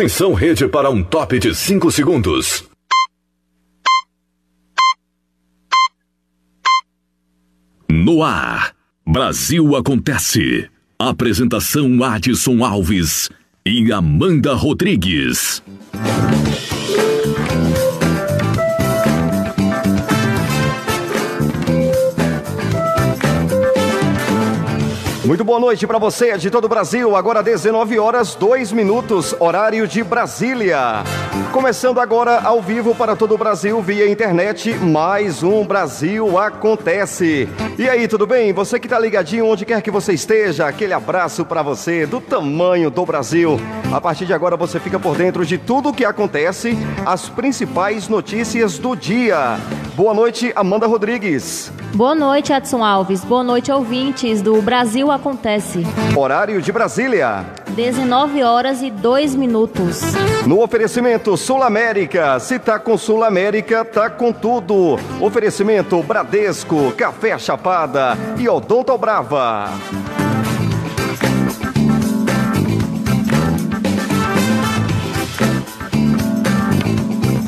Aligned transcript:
Atenção, 0.00 0.32
rede, 0.32 0.66
para 0.66 0.88
um 0.88 1.02
top 1.02 1.38
de 1.38 1.54
5 1.54 1.90
segundos. 1.90 2.64
No 7.86 8.22
ar, 8.22 8.74
Brasil 9.06 9.76
Acontece. 9.76 10.70
Apresentação 10.98 12.02
Adson 12.02 12.64
Alves 12.64 13.28
e 13.66 13.92
Amanda 13.92 14.54
Rodrigues. 14.54 15.62
Muito 25.30 25.44
boa 25.44 25.60
noite 25.60 25.86
para 25.86 25.96
você 25.96 26.36
de 26.36 26.50
todo 26.50 26.64
o 26.64 26.68
Brasil. 26.68 27.14
Agora 27.14 27.40
19 27.40 28.00
horas 28.00 28.34
2 28.34 28.72
minutos, 28.72 29.32
horário 29.38 29.86
de 29.86 30.02
Brasília. 30.02 31.04
Começando 31.52 32.00
agora 32.00 32.40
ao 32.40 32.60
vivo 32.60 32.96
para 32.96 33.14
todo 33.14 33.36
o 33.36 33.38
Brasil 33.38 33.80
via 33.80 34.10
internet, 34.10 34.74
mais 34.74 35.44
um 35.44 35.64
Brasil 35.64 36.36
acontece. 36.36 37.48
E 37.78 37.88
aí, 37.88 38.08
tudo 38.08 38.26
bem? 38.26 38.52
Você 38.52 38.80
que 38.80 38.88
tá 38.88 38.98
ligadinho 38.98 39.46
onde 39.46 39.64
quer 39.64 39.80
que 39.82 39.90
você 39.92 40.14
esteja, 40.14 40.66
aquele 40.66 40.94
abraço 40.94 41.44
para 41.44 41.62
você 41.62 42.06
do 42.06 42.20
tamanho 42.20 42.90
do 42.90 43.06
Brasil. 43.06 43.56
A 43.92 44.00
partir 44.00 44.26
de 44.26 44.34
agora 44.34 44.56
você 44.56 44.80
fica 44.80 44.98
por 44.98 45.16
dentro 45.16 45.46
de 45.46 45.58
tudo 45.58 45.90
o 45.90 45.94
que 45.94 46.04
acontece, 46.04 46.76
as 47.06 47.28
principais 47.28 48.08
notícias 48.08 48.80
do 48.80 48.96
dia. 48.96 49.60
Boa 49.94 50.12
noite, 50.12 50.52
Amanda 50.56 50.88
Rodrigues. 50.88 51.70
Boa 51.94 52.14
noite, 52.14 52.52
Edson 52.52 52.84
Alves. 52.84 53.24
Boa 53.24 53.42
noite, 53.42 53.72
ouvintes 53.72 54.40
do 54.40 54.62
Brasil 54.62 55.10
Acontece. 55.10 55.84
Horário 56.16 56.62
de 56.62 56.70
Brasília. 56.70 57.44
19 57.70 58.42
horas 58.44 58.80
e 58.80 58.90
2 58.90 59.34
minutos. 59.34 60.00
No 60.46 60.62
oferecimento 60.62 61.36
Sul 61.36 61.62
América. 61.62 62.38
Se 62.38 62.58
tá 62.58 62.78
com 62.78 62.96
Sul 62.96 63.24
América, 63.24 63.84
tá 63.84 64.08
com 64.08 64.32
tudo. 64.32 64.98
Oferecimento 65.20 66.00
Bradesco, 66.02 66.92
Café 66.92 67.36
Chapada 67.38 68.16
e 68.38 68.48
Odonto 68.48 68.96
Brava. 68.96 69.68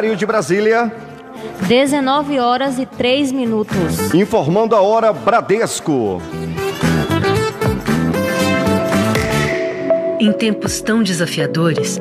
Horário 0.00 0.16
de 0.16 0.24
Brasília. 0.24 0.90
19 1.68 2.40
horas 2.40 2.78
e 2.78 2.86
3 2.86 3.32
minutos. 3.32 4.14
Informando 4.14 4.74
a 4.74 4.80
hora 4.80 5.12
Bradesco. 5.12 6.22
Em 10.18 10.32
tempos 10.32 10.80
tão 10.80 11.02
desafiadores, 11.02 12.00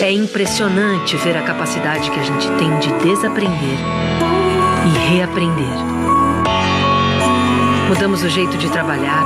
é 0.00 0.10
impressionante 0.10 1.18
ver 1.18 1.36
a 1.36 1.42
capacidade 1.42 2.10
que 2.10 2.18
a 2.18 2.22
gente 2.22 2.48
tem 2.52 2.78
de 2.78 2.90
desaprender 3.04 3.78
e 4.86 5.14
reaprender. 5.14 5.76
Mudamos 7.88 8.22
o 8.22 8.28
jeito 8.30 8.56
de 8.56 8.70
trabalhar, 8.70 9.22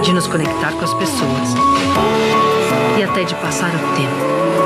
de 0.00 0.12
nos 0.12 0.28
conectar 0.28 0.70
com 0.74 0.84
as 0.84 0.94
pessoas 0.94 1.54
e 2.96 3.02
até 3.02 3.24
de 3.24 3.34
passar 3.34 3.70
o 3.74 3.96
tempo. 3.96 4.59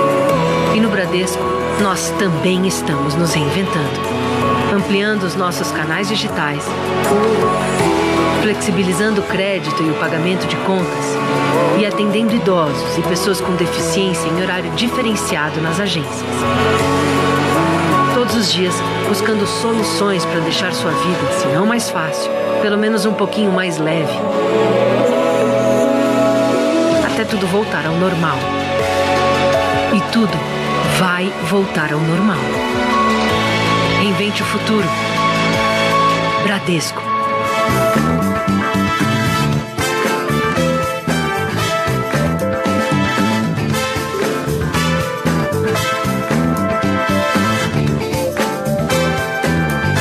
E 0.75 0.81
no 0.81 0.89
Bradesco, 0.91 1.41
nós 1.81 2.13
também 2.19 2.67
estamos 2.67 3.15
nos 3.15 3.33
reinventando, 3.33 4.01
ampliando 4.75 5.23
os 5.23 5.37
nossos 5.37 5.71
canais 5.71 6.09
digitais, 6.09 6.65
flexibilizando 8.43 9.21
o 9.21 9.25
crédito 9.25 9.81
e 9.85 9.91
o 9.91 9.95
pagamento 9.95 10.49
de 10.49 10.57
contas 10.57 11.17
e 11.79 11.87
atendendo 11.87 12.35
idosos 12.35 12.99
e 12.99 13.03
pessoas 13.03 13.41
com 13.41 13.55
deficiência 13.55 14.27
em 14.27 14.43
horário 14.43 14.69
diferenciado 14.73 15.61
nas 15.61 15.79
agências. 15.79 16.25
Todos 18.13 18.35
os 18.35 18.53
dias 18.53 18.75
buscando 19.07 19.47
soluções 19.47 20.25
para 20.25 20.41
deixar 20.41 20.73
sua 20.73 20.91
vida, 20.91 21.33
se 21.39 21.47
não 21.49 21.67
mais 21.67 21.89
fácil, 21.89 22.33
pelo 22.63 22.77
menos 22.77 23.07
um 23.07 23.15
pouquinho 23.15 23.53
mais 23.53 23.79
leve. 23.79 24.19
Até 27.07 27.25
tudo 27.25 27.47
voltar 27.47 27.87
ao 27.87 27.95
normal. 27.95 28.39
E 29.95 30.01
tudo 30.11 30.64
vai 30.99 31.29
voltar 31.49 31.93
ao 31.93 32.01
normal. 32.01 32.39
Reinvente 34.01 34.43
o 34.43 34.47
futuro. 34.47 34.87
Bradesco. 36.43 37.03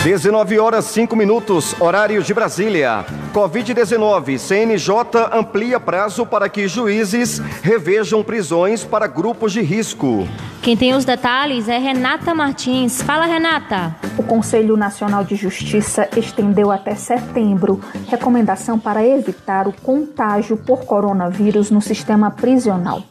Dezenove 0.03 0.59
horas 0.59 0.85
cinco 0.85 1.15
minutos, 1.15 1.73
horário 1.79 2.21
de 2.21 2.33
Brasília. 2.33 3.05
Covid-19, 3.33 4.37
CNJ 4.37 5.29
amplia 5.31 5.79
prazo 5.79 6.25
para 6.25 6.47
que 6.49 6.67
juízes 6.67 7.39
revejam 7.63 8.21
prisões 8.21 8.83
para 8.83 9.07
grupos 9.07 9.53
de 9.53 9.61
risco. 9.61 10.27
Quem 10.63 10.77
tem 10.77 10.95
os 10.95 11.03
detalhes 11.03 11.67
é 11.67 11.77
Renata 11.77 12.33
Martins. 12.33 13.01
Fala, 13.01 13.25
Renata. 13.25 13.93
O 14.17 14.23
Conselho 14.23 14.77
Nacional 14.77 15.21
de 15.21 15.35
Justiça 15.35 16.07
estendeu 16.15 16.71
até 16.71 16.95
setembro 16.95 17.81
recomendação 18.07 18.79
para 18.79 19.05
evitar 19.05 19.67
o 19.67 19.73
contágio 19.73 20.55
por 20.55 20.85
coronavírus 20.85 21.69
no 21.69 21.81
sistema 21.81 22.31
prisional. 22.31 23.03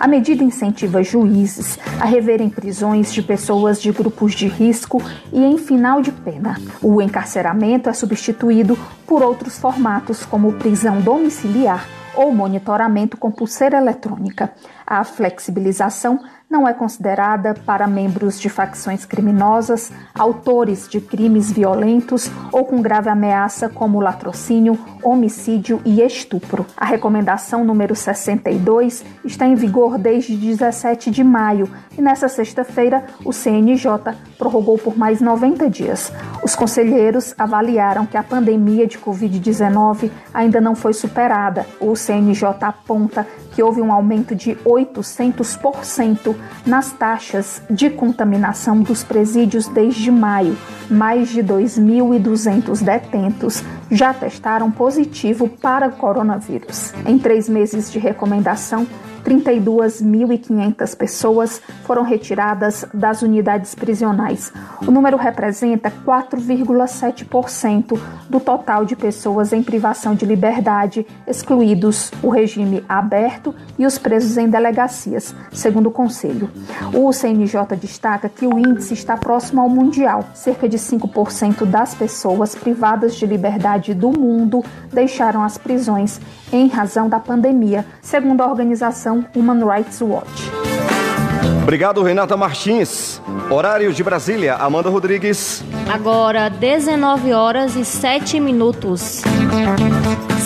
A 0.00 0.08
medida 0.08 0.42
incentiva 0.42 1.00
juízes 1.00 1.78
a 2.00 2.04
reverem 2.04 2.50
prisões 2.50 3.14
de 3.14 3.22
pessoas 3.22 3.80
de 3.80 3.92
grupos 3.92 4.34
de 4.34 4.48
risco 4.48 5.00
e 5.32 5.40
em 5.40 5.56
final 5.56 6.02
de 6.02 6.10
pena. 6.10 6.60
O 6.82 7.00
encarceramento 7.00 7.88
é 7.88 7.92
substituído 7.92 8.76
por 9.06 9.22
outros 9.22 9.56
formatos, 9.56 10.26
como 10.26 10.54
prisão 10.54 11.00
domiciliar 11.00 11.86
ou 12.18 12.34
monitoramento 12.34 13.16
com 13.16 13.30
pulseira 13.30 13.76
eletrônica. 13.76 14.52
A 14.90 15.04
flexibilização 15.04 16.18
não 16.48 16.66
é 16.66 16.72
considerada 16.72 17.52
para 17.52 17.86
membros 17.86 18.40
de 18.40 18.48
facções 18.48 19.04
criminosas, 19.04 19.92
autores 20.14 20.88
de 20.88 20.98
crimes 20.98 21.52
violentos 21.52 22.30
ou 22.50 22.64
com 22.64 22.80
grave 22.80 23.10
ameaça 23.10 23.68
como 23.68 24.00
latrocínio, 24.00 24.78
homicídio 25.02 25.78
e 25.84 26.00
estupro. 26.00 26.64
A 26.74 26.86
recomendação 26.86 27.66
número 27.66 27.94
62 27.94 29.04
está 29.22 29.46
em 29.46 29.54
vigor 29.54 29.98
desde 29.98 30.34
17 30.34 31.10
de 31.10 31.22
maio 31.22 31.68
e 31.98 32.00
nessa 32.00 32.26
sexta-feira 32.26 33.04
o 33.26 33.30
CNJ 33.30 34.14
prorrogou 34.38 34.78
por 34.78 34.96
mais 34.96 35.20
90 35.20 35.68
dias. 35.68 36.10
Os 36.42 36.56
conselheiros 36.56 37.34
avaliaram 37.36 38.06
que 38.06 38.16
a 38.16 38.22
pandemia 38.22 38.86
de 38.86 38.98
Covid-19 38.98 40.10
ainda 40.32 40.62
não 40.62 40.74
foi 40.74 40.94
superada. 40.94 41.66
O 41.78 41.94
CNJ 41.94 42.56
aponta 42.62 43.26
que 43.58 43.62
houve 43.64 43.82
um 43.82 43.92
aumento 43.92 44.36
de 44.36 44.54
800% 44.64 46.32
nas 46.64 46.92
taxas 46.92 47.60
de 47.68 47.90
contaminação 47.90 48.80
dos 48.80 49.02
presídios 49.02 49.66
desde 49.66 50.12
maio. 50.12 50.56
Mais 50.88 51.30
de 51.30 51.42
2.200 51.42 52.84
detentos 52.84 53.64
já 53.90 54.14
testaram 54.14 54.70
positivo 54.70 55.48
para 55.48 55.90
coronavírus. 55.90 56.94
Em 57.04 57.18
três 57.18 57.48
meses 57.48 57.90
de 57.90 57.98
recomendação, 57.98 58.86
32.500 59.28 60.96
pessoas 60.96 61.60
foram 61.84 62.02
retiradas 62.02 62.86
das 62.94 63.20
unidades 63.20 63.74
prisionais. 63.74 64.50
O 64.86 64.90
número 64.90 65.18
representa 65.18 65.92
4,7% 66.06 68.00
do 68.30 68.40
total 68.40 68.86
de 68.86 68.96
pessoas 68.96 69.52
em 69.52 69.62
privação 69.62 70.14
de 70.14 70.24
liberdade, 70.24 71.06
excluídos 71.26 72.10
o 72.22 72.30
regime 72.30 72.82
aberto 72.88 73.54
e 73.78 73.84
os 73.84 73.98
presos 73.98 74.38
em 74.38 74.48
delegacias, 74.48 75.34
segundo 75.52 75.88
o 75.88 75.92
Conselho. 75.92 76.50
O 76.94 77.12
CNJ 77.12 77.76
destaca 77.78 78.30
que 78.30 78.46
o 78.46 78.58
índice 78.58 78.94
está 78.94 79.14
próximo 79.18 79.60
ao 79.60 79.68
mundial. 79.68 80.24
Cerca 80.32 80.66
de 80.66 80.78
5% 80.78 81.66
das 81.66 81.94
pessoas 81.94 82.54
privadas 82.54 83.14
de 83.14 83.26
liberdade 83.26 83.92
do 83.92 84.08
mundo 84.08 84.64
deixaram 84.90 85.42
as 85.42 85.58
prisões 85.58 86.18
em 86.50 86.66
razão 86.68 87.10
da 87.10 87.20
pandemia, 87.20 87.84
segundo 88.00 88.40
a 88.40 88.46
organização 88.46 89.17
Human 89.34 89.62
Rights 89.64 90.00
Watch. 90.00 90.42
Obrigado, 91.62 92.02
Renata 92.02 92.36
Martins. 92.36 93.20
Horário 93.50 93.92
de 93.92 94.02
Brasília, 94.02 94.56
Amanda 94.56 94.88
Rodrigues. 94.90 95.62
Agora, 95.92 96.48
19 96.48 97.32
horas 97.32 97.76
e 97.76 97.84
7 97.84 98.40
minutos. 98.40 99.22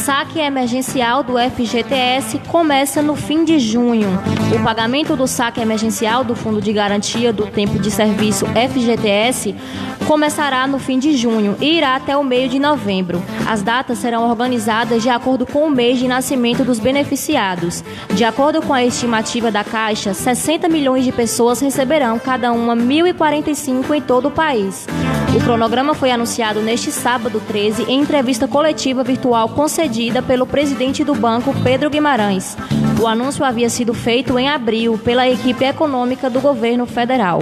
Saque 0.05 0.41
emergencial 0.41 1.23
do 1.23 1.35
FGTS 1.39 2.41
começa 2.49 3.01
no 3.01 3.15
fim 3.15 3.45
de 3.45 3.61
junho. 3.61 4.09
O 4.53 4.65
pagamento 4.65 5.15
do 5.15 5.29
saque 5.29 5.61
emergencial 5.61 6.25
do 6.25 6.35
Fundo 6.35 6.61
de 6.61 6.73
Garantia 6.73 7.33
do 7.33 7.47
Tempo 7.47 7.79
de 7.79 7.89
Serviço 7.89 8.45
FGTS 8.47 9.55
começará 10.09 10.67
no 10.67 10.81
fim 10.81 10.99
de 10.99 11.17
junho 11.17 11.57
e 11.61 11.77
irá 11.77 11.95
até 11.95 12.17
o 12.17 12.25
meio 12.25 12.49
de 12.49 12.59
novembro. 12.59 13.23
As 13.47 13.63
datas 13.63 13.99
serão 13.99 14.29
organizadas 14.29 15.05
de 15.05 15.09
acordo 15.09 15.47
com 15.47 15.69
o 15.69 15.71
mês 15.71 16.01
de 16.01 16.09
nascimento 16.09 16.65
dos 16.65 16.81
beneficiados. 16.81 17.85
De 18.13 18.25
acordo 18.25 18.61
com 18.61 18.75
a 18.75 18.85
estimativa 18.85 19.53
da 19.53 19.63
Caixa, 19.63 20.13
60 20.13 20.69
milhões 20.69 21.05
de 21.05 21.13
pessoas 21.13 21.61
receberão 21.61 22.19
cada 22.19 22.51
uma 22.51 22.75
1.045 22.75 23.95
em 23.95 24.01
todo 24.01 24.27
o 24.27 24.31
país. 24.33 24.85
O 25.35 25.41
cronograma 25.41 25.95
foi 25.95 26.11
anunciado 26.11 26.61
neste 26.61 26.93
sábado 26.93 27.41
13 27.49 27.85
em 27.85 28.01
entrevista 28.01 28.47
coletiva 28.47 29.03
virtual 29.03 29.49
concedida 29.49 30.21
pelo 30.21 30.47
presidente 30.47 31.03
do 31.03 31.15
banco, 31.15 31.55
Pedro 31.65 31.89
Guimarães. 31.89 32.55
O 33.01 33.07
anúncio 33.07 33.43
havia 33.43 33.71
sido 33.71 33.95
feito 33.95 34.39
em 34.39 34.51
abril 34.51 35.01
pela 35.03 35.27
equipe 35.27 35.65
econômica 35.65 36.29
do 36.29 36.39
governo 36.39 36.85
federal. 36.85 37.41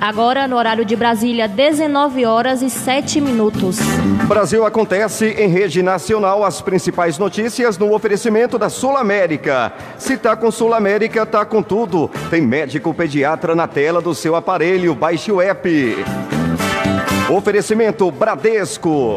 Agora, 0.00 0.48
no 0.48 0.56
horário 0.56 0.84
de 0.84 0.96
Brasília, 0.96 1.46
19 1.46 2.24
horas 2.24 2.62
e 2.62 2.70
7 2.70 3.20
minutos. 3.20 3.78
Brasil 4.26 4.64
acontece 4.64 5.26
em 5.26 5.48
rede 5.48 5.82
nacional 5.82 6.42
as 6.42 6.60
principais 6.62 7.18
notícias 7.18 7.76
no 7.76 7.94
oferecimento 7.94 8.58
da 8.58 8.70
Sul 8.70 8.96
América. 8.96 9.72
Se 9.98 10.16
tá 10.16 10.34
com 10.34 10.50
Sul 10.50 10.72
América, 10.72 11.26
tá 11.26 11.44
com 11.44 11.62
tudo. 11.62 12.10
Tem 12.30 12.40
médico 12.40 12.94
pediatra 12.94 13.54
na 13.54 13.68
tela 13.68 14.00
do 14.00 14.14
seu 14.14 14.34
aparelho. 14.34 14.94
Baixe 14.94 15.30
o 15.30 15.40
app. 15.40 15.68
Oferecimento 17.30 18.10
Bradesco. 18.10 19.16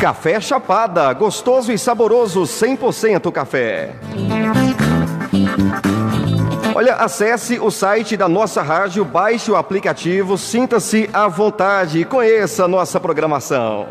Café 0.00 0.40
Chapada, 0.40 1.12
gostoso 1.12 1.70
e 1.70 1.78
saboroso, 1.78 2.42
100% 2.42 3.30
café. 3.30 3.94
Olha, 6.74 6.94
acesse 6.94 7.58
o 7.60 7.70
site 7.70 8.16
da 8.16 8.28
nossa 8.28 8.62
rádio, 8.62 9.04
baixe 9.04 9.50
o 9.50 9.56
aplicativo, 9.56 10.38
sinta-se 10.38 11.08
à 11.12 11.28
vontade 11.28 12.00
e 12.00 12.04
conheça 12.04 12.64
a 12.64 12.68
nossa 12.68 12.98
programação. 12.98 13.88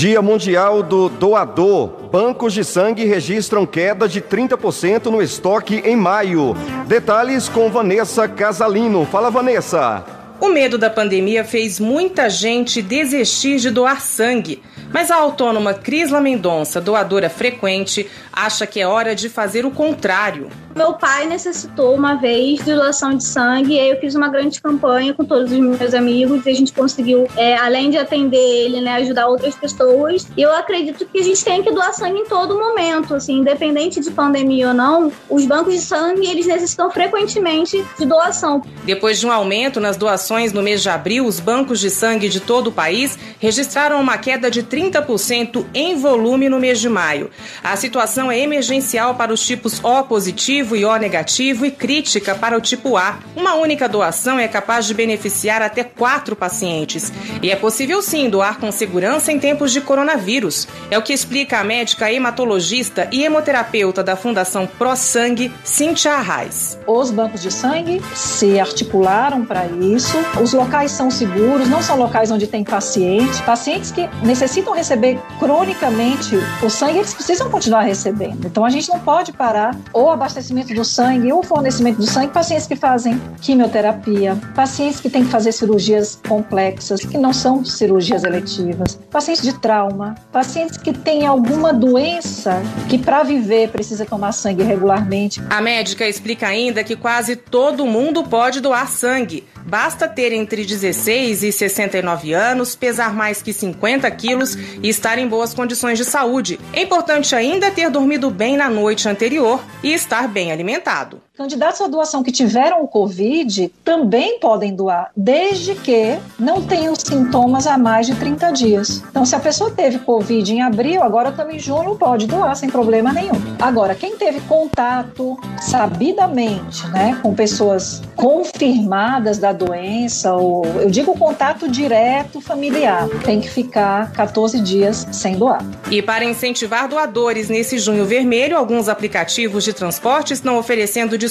Dia 0.00 0.22
Mundial 0.22 0.82
do 0.82 1.10
Doador. 1.10 1.88
Bancos 2.10 2.54
de 2.54 2.64
sangue 2.64 3.04
registram 3.04 3.66
queda 3.66 4.08
de 4.08 4.22
30% 4.22 5.10
no 5.10 5.20
estoque 5.20 5.82
em 5.84 5.94
maio. 5.94 6.54
Detalhes 6.86 7.50
com 7.50 7.70
Vanessa 7.70 8.26
Casalino. 8.26 9.04
Fala, 9.04 9.30
Vanessa. 9.30 10.02
O 10.40 10.48
medo 10.48 10.78
da 10.78 10.88
pandemia 10.88 11.44
fez 11.44 11.78
muita 11.78 12.30
gente 12.30 12.80
desistir 12.80 13.58
de 13.58 13.68
doar 13.68 14.00
sangue. 14.00 14.62
Mas 14.90 15.10
a 15.10 15.16
autônoma 15.16 15.74
Crisla 15.74 16.18
Mendonça, 16.18 16.80
doadora 16.80 17.28
frequente, 17.28 18.08
acha 18.32 18.66
que 18.66 18.80
é 18.80 18.86
hora 18.86 19.14
de 19.14 19.28
fazer 19.28 19.66
o 19.66 19.70
contrário. 19.70 20.48
Meu 20.74 20.92
pai 20.92 21.26
necessitou 21.26 21.94
uma 21.94 22.14
vez 22.14 22.64
de 22.64 22.74
doação 22.74 23.16
de 23.16 23.24
sangue 23.24 23.74
e 23.74 23.80
aí 23.80 23.90
eu 23.90 23.98
fiz 23.98 24.14
uma 24.14 24.28
grande 24.28 24.62
campanha 24.62 25.12
com 25.12 25.24
todos 25.24 25.50
os 25.50 25.58
meus 25.58 25.94
amigos 25.94 26.46
e 26.46 26.50
a 26.50 26.54
gente 26.54 26.72
conseguiu, 26.72 27.26
é, 27.36 27.56
além 27.56 27.90
de 27.90 27.98
atender 27.98 28.38
ele, 28.38 28.80
né, 28.80 28.94
ajudar 28.94 29.26
outras 29.26 29.54
pessoas. 29.56 30.28
E 30.36 30.42
eu 30.42 30.54
acredito 30.54 31.04
que 31.06 31.18
a 31.18 31.22
gente 31.24 31.44
tem 31.44 31.62
que 31.62 31.72
doar 31.72 31.92
sangue 31.92 32.20
em 32.20 32.24
todo 32.24 32.56
momento, 32.56 33.14
assim, 33.14 33.40
independente 33.40 34.00
de 34.00 34.10
pandemia 34.12 34.68
ou 34.68 34.74
não, 34.74 35.12
os 35.28 35.44
bancos 35.44 35.74
de 35.74 35.80
sangue, 35.80 36.26
eles 36.26 36.46
necessitam 36.46 36.88
frequentemente 36.90 37.84
de 37.98 38.06
doação. 38.06 38.62
Depois 38.84 39.18
de 39.18 39.26
um 39.26 39.32
aumento 39.32 39.80
nas 39.80 39.96
doações 39.96 40.52
no 40.52 40.62
mês 40.62 40.82
de 40.82 40.88
abril, 40.88 41.26
os 41.26 41.40
bancos 41.40 41.80
de 41.80 41.90
sangue 41.90 42.28
de 42.28 42.38
todo 42.38 42.68
o 42.68 42.72
país 42.72 43.18
registraram 43.40 44.00
uma 44.00 44.18
queda 44.18 44.48
de 44.48 44.62
30% 44.62 45.66
em 45.74 45.96
volume 45.96 46.48
no 46.48 46.60
mês 46.60 46.78
de 46.78 46.88
maio. 46.88 47.28
A 47.62 47.74
situação 47.74 48.30
é 48.30 48.38
emergencial 48.38 49.16
para 49.16 49.32
os 49.32 49.44
tipos 49.44 49.80
O 49.82 50.04
positivo 50.04 50.59
e 50.60 50.84
O 50.84 50.96
negativo 50.96 51.64
e 51.64 51.70
crítica 51.70 52.34
para 52.34 52.56
o 52.56 52.60
tipo 52.60 52.96
A. 52.96 53.18
Uma 53.34 53.54
única 53.54 53.88
doação 53.88 54.38
é 54.38 54.46
capaz 54.46 54.86
de 54.86 54.92
beneficiar 54.92 55.62
até 55.62 55.82
quatro 55.82 56.36
pacientes. 56.36 57.12
E 57.42 57.50
é 57.50 57.56
possível 57.56 58.02
sim 58.02 58.28
doar 58.28 58.58
com 58.58 58.70
segurança 58.70 59.32
em 59.32 59.38
tempos 59.38 59.72
de 59.72 59.80
coronavírus. 59.80 60.68
É 60.90 60.98
o 60.98 61.02
que 61.02 61.12
explica 61.12 61.58
a 61.58 61.64
médica 61.64 62.12
hematologista 62.12 63.08
e 63.10 63.24
hemoterapeuta 63.24 64.02
da 64.02 64.16
Fundação 64.16 64.66
Pro 64.66 64.94
Sangue, 64.94 65.52
Cintia 65.64 66.12
Arraes. 66.12 66.78
Os 66.86 67.10
bancos 67.10 67.40
de 67.40 67.50
sangue 67.50 68.02
se 68.14 68.60
articularam 68.60 69.44
para 69.44 69.66
isso. 69.66 70.18
Os 70.42 70.52
locais 70.52 70.90
são 70.90 71.10
seguros, 71.10 71.68
não 71.68 71.82
são 71.82 71.96
locais 71.96 72.30
onde 72.30 72.46
tem 72.46 72.62
pacientes. 72.62 73.40
Pacientes 73.40 73.90
que 73.90 74.08
necessitam 74.22 74.74
receber 74.74 75.18
cronicamente 75.38 76.36
o 76.62 76.68
sangue, 76.68 76.98
eles 76.98 77.14
precisam 77.14 77.48
continuar 77.48 77.82
recebendo. 77.82 78.46
Então 78.46 78.64
a 78.64 78.70
gente 78.70 78.88
não 78.90 78.98
pode 79.00 79.32
parar 79.32 79.76
o 79.92 80.10
abastecimento 80.50 80.74
do 80.74 80.84
sangue 80.84 81.32
ou 81.32 81.42
fornecimento 81.42 81.98
do 81.98 82.06
sangue 82.06 82.32
pacientes 82.32 82.66
que 82.66 82.76
fazem 82.76 83.20
quimioterapia, 83.40 84.36
pacientes 84.54 85.00
que 85.00 85.08
têm 85.08 85.24
que 85.24 85.30
fazer 85.30 85.52
cirurgias 85.52 86.18
complexas, 86.28 87.00
que 87.04 87.16
não 87.16 87.32
são 87.32 87.64
cirurgias 87.64 88.24
eletivas, 88.24 88.98
pacientes 89.10 89.42
de 89.42 89.52
trauma, 89.60 90.16
pacientes 90.32 90.76
que 90.76 90.92
têm 90.92 91.26
alguma 91.26 91.72
doença 91.72 92.60
que 92.88 92.98
para 92.98 93.22
viver 93.22 93.70
precisa 93.70 94.04
tomar 94.04 94.32
sangue 94.32 94.62
regularmente. 94.62 95.40
A 95.48 95.60
médica 95.60 96.06
explica 96.06 96.48
ainda 96.48 96.82
que 96.82 96.96
quase 96.96 97.36
todo 97.36 97.86
mundo 97.86 98.24
pode 98.24 98.60
doar 98.60 98.90
sangue. 98.90 99.46
Basta 99.64 100.08
ter 100.08 100.32
entre 100.32 100.64
16 100.64 101.44
e 101.44 101.52
69 101.52 102.32
anos, 102.32 102.74
pesar 102.74 103.14
mais 103.14 103.42
que 103.42 103.52
50 103.52 104.10
quilos 104.12 104.56
e 104.82 104.88
estar 104.88 105.18
em 105.18 105.28
boas 105.28 105.54
condições 105.54 105.98
de 105.98 106.04
saúde. 106.04 106.58
É 106.72 106.82
importante 106.82 107.36
ainda 107.36 107.70
ter 107.70 107.90
dormido 107.90 108.30
bem 108.30 108.56
na 108.56 108.68
noite 108.68 109.08
anterior 109.08 109.62
e 109.82 109.92
estar 109.92 110.26
bem 110.26 110.39
alimentado. 110.48 111.20
Candidatos 111.40 111.80
à 111.80 111.86
doação 111.86 112.22
que 112.22 112.30
tiveram 112.30 112.84
o 112.84 112.86
Covid 112.86 113.72
também 113.82 114.38
podem 114.38 114.76
doar, 114.76 115.10
desde 115.16 115.74
que 115.74 116.18
não 116.38 116.60
tenham 116.60 116.94
sintomas 116.94 117.66
há 117.66 117.78
mais 117.78 118.06
de 118.06 118.14
30 118.14 118.50
dias. 118.50 119.02
Então, 119.08 119.24
se 119.24 119.34
a 119.34 119.40
pessoa 119.40 119.70
teve 119.70 120.00
Covid 120.00 120.52
em 120.52 120.60
abril, 120.60 121.02
agora 121.02 121.32
também 121.32 121.56
em 121.56 121.58
junho 121.58 121.96
pode 121.96 122.26
doar 122.26 122.54
sem 122.56 122.68
problema 122.68 123.10
nenhum. 123.10 123.40
Agora, 123.58 123.94
quem 123.94 124.18
teve 124.18 124.38
contato 124.42 125.40
sabidamente 125.62 126.86
né, 126.88 127.18
com 127.22 127.34
pessoas 127.34 128.02
confirmadas 128.16 129.38
da 129.38 129.54
doença, 129.54 130.34
ou 130.34 130.66
eu 130.66 130.90
digo 130.90 131.18
contato 131.18 131.70
direto 131.70 132.42
familiar, 132.42 133.08
tem 133.24 133.40
que 133.40 133.48
ficar 133.48 134.12
14 134.12 134.60
dias 134.60 135.08
sem 135.10 135.38
doar. 135.38 135.64
E 135.90 136.02
para 136.02 136.22
incentivar 136.22 136.86
doadores 136.86 137.48
nesse 137.48 137.78
junho 137.78 138.04
vermelho, 138.04 138.58
alguns 138.58 138.90
aplicativos 138.90 139.64
de 139.64 139.72
transporte 139.72 140.34
estão 140.34 140.58
oferecendo 140.58 141.16
descontos 141.16 141.29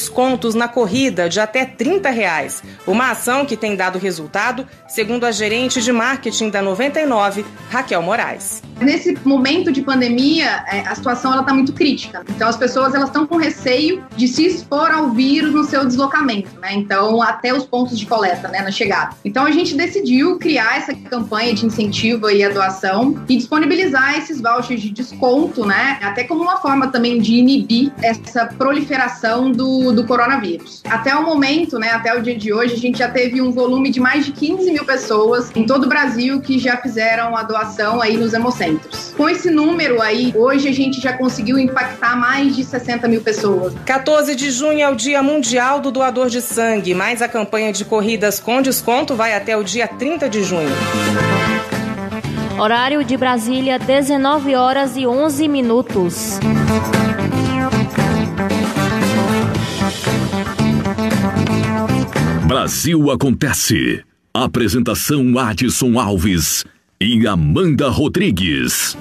na 0.55 0.67
corrida 0.67 1.27
de 1.27 1.39
até 1.39 1.65
30 1.65 2.09
reais. 2.09 2.63
Uma 2.85 3.11
ação 3.11 3.45
que 3.45 3.57
tem 3.57 3.75
dado 3.75 3.97
resultado, 3.97 4.67
segundo 4.87 5.25
a 5.25 5.31
gerente 5.31 5.81
de 5.81 5.91
marketing 5.91 6.49
da 6.49 6.61
99, 6.61 7.45
Raquel 7.69 8.01
Moraes. 8.01 8.61
Nesse 8.79 9.17
momento 9.25 9.71
de 9.71 9.81
pandemia, 9.81 10.63
é, 10.67 10.81
a 10.87 10.95
situação 10.95 11.33
ela 11.33 11.41
está 11.41 11.53
muito 11.53 11.73
crítica. 11.73 12.23
Então 12.29 12.47
as 12.47 12.55
pessoas 12.55 12.93
elas 12.93 13.09
estão 13.09 13.27
com 13.27 13.37
receio 13.37 14.03
de 14.15 14.27
se 14.27 14.45
expor 14.45 14.91
ao 14.91 15.09
vírus 15.11 15.53
no 15.53 15.63
seu 15.65 15.85
deslocamento, 15.85 16.49
né? 16.59 16.73
Então 16.73 17.21
até 17.21 17.53
os 17.53 17.65
pontos 17.65 17.99
de 17.99 18.05
coleta, 18.05 18.47
né, 18.47 18.61
na 18.61 18.71
chegada. 18.71 19.15
Então 19.25 19.45
a 19.45 19.51
gente 19.51 19.75
decidiu 19.75 20.37
criar 20.37 20.77
essa 20.77 20.93
campanha 20.93 21.53
de 21.53 21.65
incentivo 21.65 22.29
e 22.29 22.43
a 22.43 22.49
doação 22.49 23.21
e 23.27 23.35
disponibilizar 23.35 24.17
esses 24.17 24.39
vouchers 24.39 24.81
de 24.81 24.89
desconto, 24.89 25.65
né? 25.65 25.99
Até 26.01 26.23
como 26.23 26.41
uma 26.41 26.57
forma 26.57 26.87
também 26.87 27.19
de 27.19 27.35
inibir 27.35 27.91
essa 28.01 28.45
proliferação 28.45 29.51
do 29.51 29.88
do, 29.89 29.93
do 29.93 30.05
coronavírus. 30.05 30.81
Até 30.89 31.15
o 31.15 31.23
momento, 31.23 31.77
né, 31.77 31.89
até 31.89 32.17
o 32.17 32.21
dia 32.21 32.35
de 32.35 32.53
hoje, 32.53 32.73
a 32.75 32.77
gente 32.77 32.99
já 32.99 33.09
teve 33.09 33.41
um 33.41 33.51
volume 33.51 33.89
de 33.89 33.99
mais 33.99 34.25
de 34.25 34.31
15 34.31 34.71
mil 34.71 34.85
pessoas 34.85 35.51
em 35.55 35.65
todo 35.65 35.85
o 35.85 35.89
Brasil 35.89 36.41
que 36.41 36.57
já 36.57 36.77
fizeram 36.77 37.35
a 37.35 37.43
doação 37.43 38.01
aí 38.01 38.17
nos 38.17 38.33
hemocentros. 38.33 39.13
Com 39.15 39.29
esse 39.29 39.49
número 39.49 40.01
aí, 40.01 40.33
hoje 40.35 40.67
a 40.67 40.73
gente 40.73 41.01
já 41.01 41.13
conseguiu 41.13 41.57
impactar 41.57 42.15
mais 42.15 42.55
de 42.55 42.63
60 42.63 43.07
mil 43.07 43.21
pessoas. 43.21 43.73
14 43.85 44.35
de 44.35 44.51
junho 44.51 44.81
é 44.81 44.89
o 44.89 44.95
Dia 44.95 45.21
Mundial 45.21 45.79
do 45.79 45.91
Doador 45.91 46.29
de 46.29 46.41
Sangue, 46.41 46.93
mas 46.93 47.21
a 47.21 47.27
campanha 47.27 47.71
de 47.71 47.83
corridas 47.85 48.39
com 48.39 48.61
desconto 48.61 49.15
vai 49.15 49.35
até 49.35 49.57
o 49.57 49.63
dia 49.63 49.87
30 49.87 50.29
de 50.29 50.43
junho. 50.43 50.69
Horário 52.59 53.03
de 53.05 53.15
Brasília, 53.15 53.79
19 53.79 54.53
horas 54.55 54.97
e 54.97 55.07
11 55.07 55.47
minutos. 55.47 56.39
Brasil 62.49 63.11
Acontece. 63.11 64.03
Apresentação 64.33 65.37
Adson 65.37 65.99
Alves 65.99 66.65
e 66.99 67.27
Amanda 67.27 67.89
Rodrigues. 67.89 68.97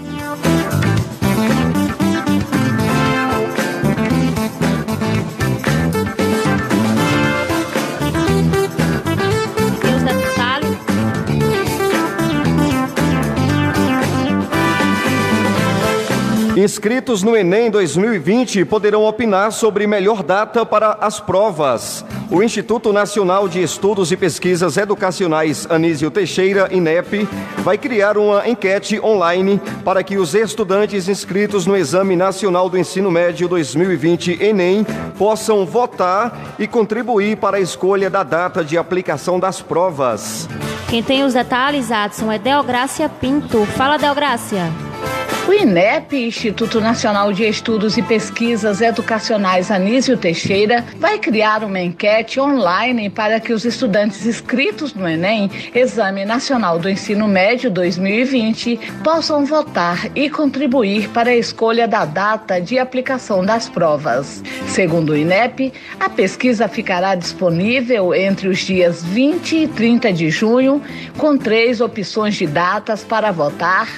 Inscritos 16.59 17.23
no 17.23 17.37
Enem 17.37 17.71
2020 17.71 18.65
poderão 18.65 19.05
opinar 19.05 19.53
sobre 19.53 19.87
melhor 19.87 20.25
data 20.25 20.67
para 20.67 20.99
as 21.00 21.21
provas. 21.21 22.05
O 22.29 22.43
Instituto 22.43 22.93
Nacional 22.93 23.49
de 23.49 23.62
Estudos 23.62 24.11
e 24.11 24.17
Pesquisas 24.17 24.77
Educacionais 24.77 25.69
Anísio 25.71 26.11
Teixeira, 26.11 26.69
INEP, 26.73 27.29
vai 27.59 27.79
criar 27.79 28.19
uma 28.19 28.49
enquete 28.49 28.99
online 28.99 29.61
para 29.85 30.03
que 30.03 30.17
os 30.17 30.35
estudantes 30.35 31.07
inscritos 31.09 31.65
no 31.65 31.77
Exame 31.77 32.17
Nacional 32.17 32.69
do 32.69 32.77
Ensino 32.77 33.09
Médio 33.09 33.47
2020 33.47 34.43
Enem 34.43 34.85
possam 35.17 35.65
votar 35.65 36.57
e 36.59 36.67
contribuir 36.67 37.37
para 37.37 37.59
a 37.59 37.61
escolha 37.61 38.11
da 38.11 38.25
data 38.25 38.65
de 38.65 38.77
aplicação 38.77 39.38
das 39.38 39.62
provas. 39.62 40.49
Quem 40.91 41.05
tem 41.05 41.23
os 41.23 41.35
detalhes, 41.35 41.93
Adson, 41.93 42.33
é 42.33 42.38
Deográcia 42.38 43.09
Pinto. 43.09 43.65
Fala, 43.65 43.97
Deográcia. 43.97 44.88
O 45.49 45.52
INEP, 45.55 46.26
Instituto 46.26 46.78
Nacional 46.78 47.33
de 47.33 47.49
Estudos 47.49 47.97
e 47.97 48.02
Pesquisas 48.02 48.83
Educacionais 48.83 49.71
Anísio 49.71 50.14
Teixeira, 50.14 50.85
vai 50.99 51.19
criar 51.19 51.64
uma 51.64 51.81
enquete 51.81 52.38
online 52.38 53.09
para 53.09 53.40
que 53.40 53.55
os 53.55 53.64
estudantes 53.64 54.26
inscritos 54.26 54.93
no 54.93 55.09
Enem, 55.09 55.50
Exame 55.75 56.26
Nacional 56.26 56.78
do 56.78 56.87
Ensino 56.87 57.26
Médio 57.26 57.71
2020, 57.71 58.78
possam 59.02 59.47
votar 59.47 60.11
e 60.14 60.28
contribuir 60.28 61.09
para 61.09 61.31
a 61.31 61.37
escolha 61.37 61.88
da 61.88 62.05
data 62.05 62.61
de 62.61 62.78
aplicação 62.78 63.43
das 63.43 63.71
provas. 63.71 64.43
Segundo 64.67 65.14
o 65.14 65.17
INEP, 65.17 65.73
a 65.99 66.11
pesquisa 66.11 66.69
ficará 66.69 67.14
disponível 67.14 68.14
entre 68.14 68.49
os 68.49 68.59
dias 68.59 69.02
20 69.02 69.57
e 69.57 69.67
30 69.67 70.12
de 70.12 70.28
junho, 70.28 70.83
com 71.17 71.38
três 71.38 71.81
opções 71.81 72.35
de 72.35 72.47
datas 72.47 73.02
para 73.02 73.33
votar 73.33 73.88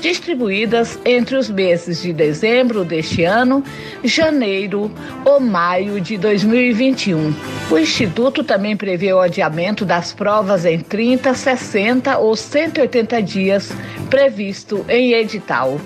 distribuídas 0.00 0.98
entre 1.04 1.36
os 1.36 1.50
meses 1.50 2.02
de 2.02 2.12
dezembro 2.12 2.84
deste 2.84 3.24
ano, 3.24 3.62
janeiro 4.04 4.90
ou 5.24 5.40
maio 5.40 6.00
de 6.00 6.16
2021. 6.16 7.34
O 7.70 7.78
Instituto 7.78 8.42
também 8.42 8.76
prevê 8.76 9.12
o 9.12 9.20
adiamento 9.20 9.84
das 9.84 10.12
provas 10.12 10.64
em 10.64 10.78
30, 10.78 11.34
60 11.34 12.18
ou 12.18 12.34
180 12.34 13.22
dias, 13.22 13.72
previsto 14.08 14.84
em 14.88 15.12
edital. 15.12 15.78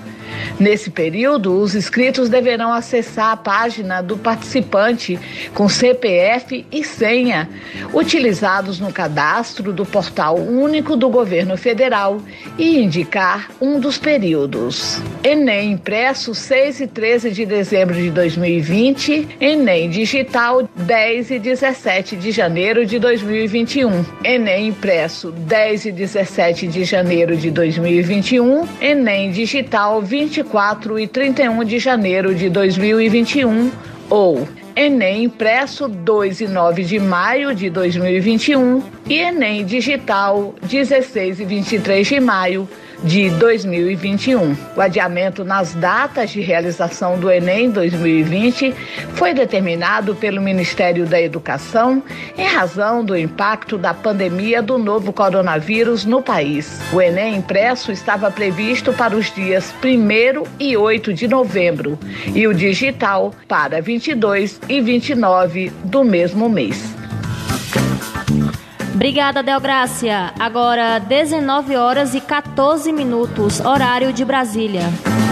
Nesse 0.59 0.91
período, 0.91 1.59
os 1.61 1.75
inscritos 1.75 2.29
deverão 2.29 2.73
acessar 2.73 3.33
a 3.33 3.37
página 3.37 4.01
do 4.01 4.17
participante 4.17 5.19
com 5.55 5.69
CPF 5.69 6.65
e 6.71 6.85
senha, 6.85 7.49
utilizados 7.93 8.79
no 8.79 8.93
cadastro 8.93 9.73
do 9.73 9.85
Portal 9.85 10.37
Único 10.37 10.97
do 10.97 11.09
Governo 11.09 11.57
Federal 11.57 12.21
e 12.59 12.79
indicar 12.79 13.51
um 13.61 13.81
dos 13.81 13.99
períodos. 13.99 15.01
Enem 15.25 15.73
impresso 15.73 16.35
6 16.35 16.81
e 16.81 16.87
13 16.87 17.31
de 17.31 17.47
dezembro 17.47 17.95
de 17.95 18.11
2020, 18.11 19.37
Enem 19.41 19.91
digital 19.91 20.69
10 20.77 21.31
e 21.31 21.39
17 21.39 22.17
de 22.17 22.31
janeiro 22.31 22.87
de 22.87 22.99
2021. 22.99 24.05
Enem 24.25 24.69
impresso 24.69 25.31
10 25.31 25.87
e 25.87 25.93
17 25.93 26.67
de 26.67 26.85
janeiro 26.85 27.37
de 27.37 27.51
2021, 27.51 28.67
Enem 28.81 29.31
digital 29.31 30.01
24 30.23 31.01
e 31.01 31.09
31 31.09 31.65
de 31.65 31.81
janeiro 31.81 32.33
de 32.33 32.49
2021 32.49 33.73
ou 34.09 34.47
Enem 34.77 35.25
impresso 35.25 35.89
2 35.89 36.43
e 36.43 36.47
9 36.47 36.85
de 36.85 36.99
maio 37.01 37.53
de 37.55 37.69
2021 37.69 38.83
e 39.09 39.19
Enem 39.19 39.65
digital 39.65 40.55
16 40.63 41.41
e 41.41 41.45
23 41.45 42.07
de 42.07 42.21
maio 42.21 42.69
de 43.03 43.31
2021. 43.31 44.57
O 44.77 44.81
adiamento 44.81 45.45
nas 45.45 45.75
datas 45.75 46.31
de 46.31 46.41
realização 46.41 47.19
do 47.19 47.31
Enem 47.31 47.71
2020 47.71 48.75
foi 49.15 49.35
determinado 49.35 50.15
pelo 50.15 50.41
Ministério 50.41 51.07
da 51.07 51.21
Educação 51.21 52.03
em 52.37 52.47
razão 52.47 53.05
do 53.05 53.17
impacto 53.17 53.77
da 53.77 53.93
pandemia 53.93 54.63
do 54.63 54.79
novo 54.79 55.13
coronavírus 55.13 56.05
no 56.05 56.23
país. 56.23 56.81
O 56.93 57.01
Enem 57.01 57.37
impresso 57.37 57.91
estava 57.91 58.31
previsto 58.31 58.93
para 58.93 59.17
os 59.17 59.33
dias 59.35 59.75
1 59.83 60.45
e 60.59 60.77
8 60.77 61.13
de 61.13 61.29
novembro 61.29 61.99
e 62.35 62.47
o 62.47 62.55
digital 62.55 63.33
para 63.49 63.81
22 63.81 64.61
e 64.69 64.81
29 64.81 65.73
do 65.85 66.05
mesmo 66.05 66.49
mês. 66.49 67.02
Obrigada, 68.95 69.43
Delgrácia. 69.43 70.33
Agora, 70.39 70.99
19 70.99 71.77
horas 71.77 72.15
e 72.15 72.21
14 72.21 72.93
minutos, 72.93 73.59
horário 73.61 74.13
de 74.13 74.25
Brasília. 74.25 74.83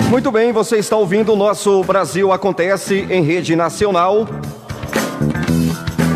Muito 0.08 0.32
bem, 0.32 0.50
você 0.50 0.78
está 0.78 0.96
ouvindo 0.96 1.34
o 1.34 1.36
nosso 1.36 1.84
Brasil 1.84 2.32
Acontece 2.32 3.06
em 3.10 3.22
rede 3.22 3.54
nacional. 3.54 4.26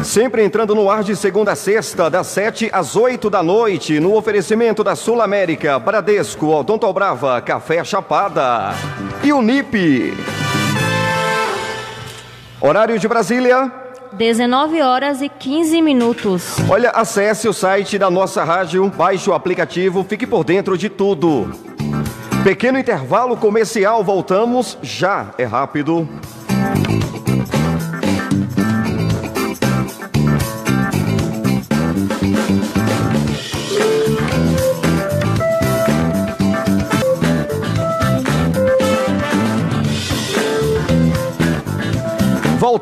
Sempre 0.02 0.44
entrando 0.44 0.74
no 0.74 0.90
ar 0.90 1.02
de 1.02 1.14
segunda 1.14 1.52
a 1.52 1.56
sexta, 1.56 2.10
das 2.10 2.26
7 2.28 2.70
às 2.72 2.96
8 2.96 3.30
da 3.30 3.42
noite, 3.42 4.00
no 4.00 4.16
oferecimento 4.16 4.82
da 4.82 4.96
Sul 4.96 5.22
América, 5.22 5.78
Bradesco, 5.78 6.48
Odonto 6.48 6.92
Brava, 6.92 7.40
Café 7.40 7.84
Chapada 7.84 8.74
e 9.22 9.32
Unip. 9.32 10.14
Horário 12.60 12.98
de 12.98 13.06
Brasília. 13.06 13.84
19 14.16 14.80
horas 14.80 15.21
e 15.21 15.28
15 15.28 15.83
minutos. 15.83 16.56
Olha, 16.68 16.90
acesse 16.90 17.49
o 17.49 17.52
site 17.52 17.99
da 17.99 18.11
nossa 18.11 18.44
rádio, 18.44 18.88
baixe 18.90 19.28
o 19.28 19.35
aplicativo, 19.35 20.04
fique 20.04 20.26
por 20.26 20.44
dentro 20.44 20.78
de 20.78 20.88
tudo. 20.88 21.50
Pequeno 22.44 22.78
intervalo 22.78 23.37
comercial, 23.37 24.04
voltamos 24.04 24.78
já, 24.83 25.35
é 25.37 25.44
rápido. 25.44 26.09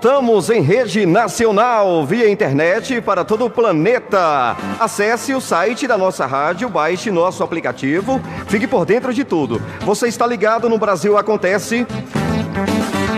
Voltamos 0.02 0.50
em 0.50 0.60
rede 0.60 1.06
nacional, 1.06 2.04
via 2.04 2.28
internet 2.28 3.00
para 3.00 3.24
todo 3.24 3.44
o 3.44 3.50
planeta. 3.50 4.56
Acesse 4.80 5.32
o 5.32 5.40
site 5.40 5.86
da 5.86 5.96
nossa 5.96 6.26
rádio, 6.26 6.68
baixe 6.68 7.08
nosso 7.08 7.44
aplicativo, 7.44 8.20
fique 8.48 8.66
por 8.66 8.84
dentro 8.84 9.14
de 9.14 9.22
tudo. 9.22 9.62
Você 9.82 10.08
está 10.08 10.26
ligado 10.26 10.68
no 10.68 10.76
Brasil 10.76 11.16
Acontece? 11.16 11.86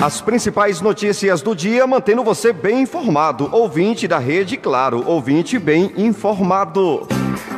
As 0.03 0.21
principais 0.21 0.83
notícias 0.83 1.41
do 1.41 1.57
dia, 1.57 1.87
mantendo 1.87 2.23
você 2.23 2.53
bem 2.53 2.83
informado. 2.83 3.49
Ouvinte 3.50 4.07
da 4.07 4.19
rede, 4.19 4.59
claro, 4.59 5.03
ouvinte 5.07 5.59
bem 5.59 5.91
informado. 5.97 7.09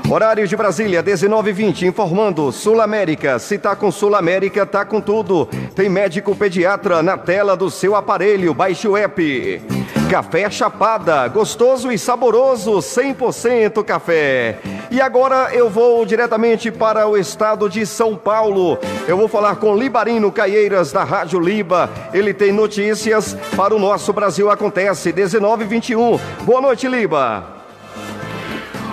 Horário 0.08 0.46
de 0.46 0.56
Brasília, 0.56 1.02
19h20, 1.02 1.82
informando 1.82 2.52
Sul 2.52 2.80
América. 2.80 3.40
Se 3.40 3.58
tá 3.58 3.74
com 3.74 3.90
Sul 3.90 4.14
América, 4.14 4.64
tá 4.64 4.84
com 4.84 5.00
tudo. 5.00 5.48
Tem 5.74 5.88
médico 5.88 6.36
pediatra 6.36 7.02
na 7.02 7.18
tela 7.18 7.56
do 7.56 7.68
seu 7.68 7.96
aparelho. 7.96 8.54
Baixe 8.54 8.86
o 8.86 8.96
app. 8.96 9.60
Café 10.08 10.48
Chapada, 10.48 11.26
gostoso 11.26 11.90
e 11.90 11.98
saboroso, 11.98 12.74
100% 12.74 13.82
café. 13.82 14.60
E 14.92 15.00
agora 15.00 15.52
eu 15.52 15.68
vou 15.68 16.06
diretamente 16.06 16.70
para 16.70 17.08
o 17.08 17.16
estado 17.16 17.68
de 17.68 17.84
São 17.84 18.14
Paulo. 18.14 18.78
Eu 19.08 19.16
vou 19.16 19.26
falar 19.26 19.56
com 19.56 19.74
Libarino 19.74 20.30
Caieiras 20.30 20.92
da 20.92 21.02
Rádio 21.02 21.40
Liba. 21.40 21.90
Ele 22.14 22.32
tem 22.32 22.52
notícias 22.52 23.36
para 23.56 23.74
o 23.74 23.78
nosso 23.80 24.12
Brasil 24.12 24.48
Acontece 24.52 25.12
1921. 25.12 26.16
Boa 26.44 26.60
noite, 26.60 26.86
Liba. 26.86 27.55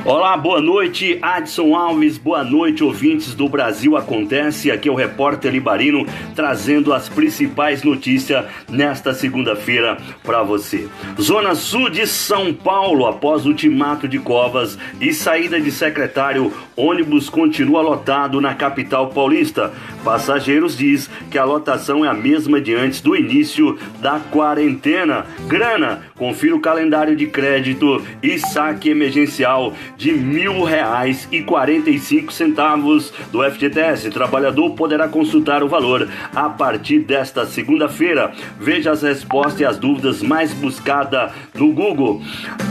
Olá, 0.06 0.36
boa 0.36 0.60
noite, 0.60 1.18
Adson 1.22 1.74
Alves, 1.74 2.18
boa 2.18 2.44
noite, 2.44 2.84
ouvintes 2.84 3.34
do 3.34 3.48
Brasil 3.48 3.96
Acontece. 3.96 4.70
Aqui 4.70 4.90
é 4.90 4.92
o 4.92 4.96
repórter 4.96 5.50
Libarino 5.50 6.06
trazendo 6.36 6.92
as 6.92 7.08
principais 7.08 7.84
notícias 7.84 8.46
nesta 8.70 9.14
segunda-feira 9.14 9.98
para 10.22 10.44
você. 10.44 10.90
Zona 11.22 11.56
Sul 11.56 11.90
de 11.90 12.06
São 12.06 12.54
Paulo, 12.54 13.06
após 13.06 13.46
ultimato 13.46 14.06
de 14.06 14.20
Covas 14.20 14.78
e 15.00 15.14
saída 15.14 15.58
de 15.62 15.72
secretário, 15.72 16.52
ônibus 16.76 17.30
continua 17.30 17.82
lotado 17.82 18.42
na 18.42 18.54
capital 18.54 19.08
paulista. 19.08 19.72
Passageiros 20.04 20.78
diz 20.78 21.10
que 21.32 21.38
a 21.38 21.46
lotação 21.46 22.04
é 22.04 22.08
a 22.08 22.14
mesma 22.14 22.60
de 22.60 22.74
antes 22.76 23.02
do 23.02 23.16
início 23.16 23.78
da 24.02 24.20
quarentena. 24.20 25.26
Grana, 25.48 26.02
confira 26.16 26.56
o 26.56 26.60
calendário 26.60 27.16
de 27.16 27.28
crédito 27.28 28.02
e 28.22 28.38
saque 28.38 28.90
emergencial 28.90 29.74
de 29.98 30.12
mil 30.12 30.64
reais 30.64 31.28
e 31.32 31.42
quarenta 31.42 31.90
e 31.90 32.00
cinco 32.00 32.34
centavos 32.34 33.14
do 33.32 33.42
FGTS. 33.44 34.10
Trabalhador 34.10 34.72
poderá 34.72 35.08
consultar 35.08 35.64
o 35.64 35.68
valor 35.68 36.08
a 36.36 36.50
partir 36.50 37.00
desta 37.00 37.46
segunda-feira. 37.46 38.32
Veja 38.60 38.92
as 38.92 39.02
respostas 39.02 39.60
e 39.62 39.66
as 39.66 39.78
dúvidas 39.78 40.22
mais 40.22 40.54
buscadas 40.54 41.32
no 41.54 41.72
Google. 41.72 42.22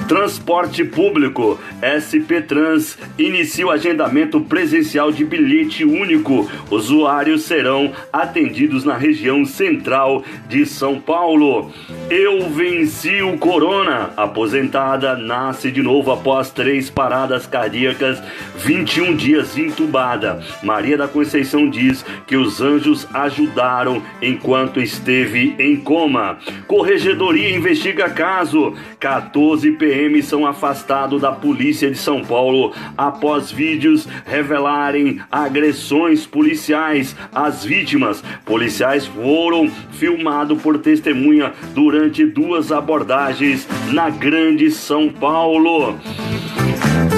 Transporte 0.06 0.84
público. 0.84 1.58
SP 1.80 2.42
Trans 2.42 2.98
inicia 3.18 3.66
o 3.66 3.70
agendamento 3.70 4.40
presencial 4.40 5.10
de 5.10 5.24
bilhete 5.24 5.84
único. 5.84 6.50
Usuários 7.22 7.42
serão 7.42 7.92
atendidos 8.12 8.84
na 8.84 8.96
região 8.96 9.44
central 9.44 10.24
de 10.48 10.66
São 10.66 11.00
Paulo. 11.00 11.70
Eu 12.10 12.50
venci 12.50 13.22
o 13.22 13.38
corona. 13.38 14.10
Aposentada 14.16 15.16
nasce 15.16 15.70
de 15.70 15.80
novo 15.82 16.10
após 16.10 16.50
três 16.50 16.90
paradas 16.90 17.46
cardíacas, 17.46 18.20
21 18.56 19.14
dias 19.14 19.56
entubada. 19.56 20.40
Maria 20.64 20.98
da 20.98 21.06
Conceição 21.06 21.70
diz 21.70 22.04
que 22.26 22.36
os 22.36 22.60
anjos 22.60 23.06
ajudaram 23.14 24.02
enquanto 24.20 24.80
esteve 24.80 25.54
em 25.60 25.76
coma. 25.76 26.38
Corregedoria 26.66 27.54
investiga 27.54 28.10
caso. 28.10 28.74
14 28.98 29.70
PM 29.72 30.20
são 30.22 30.44
afastados 30.44 31.22
da 31.22 31.30
polícia 31.30 31.88
de 31.88 31.98
São 31.98 32.24
Paulo 32.24 32.72
após 32.96 33.50
vídeos 33.50 34.08
revelarem 34.26 35.20
agressões 35.30 36.26
policiais 36.26 37.11
às 37.34 37.64
vítimas. 37.64 38.22
Policiais 38.44 39.06
foram 39.06 39.70
filmados 39.92 40.60
por 40.60 40.78
testemunha 40.78 41.52
durante 41.74 42.24
duas 42.24 42.72
abordagens 42.72 43.66
na 43.88 44.10
Grande 44.10 44.70
São 44.70 45.08
Paulo. 45.08 45.98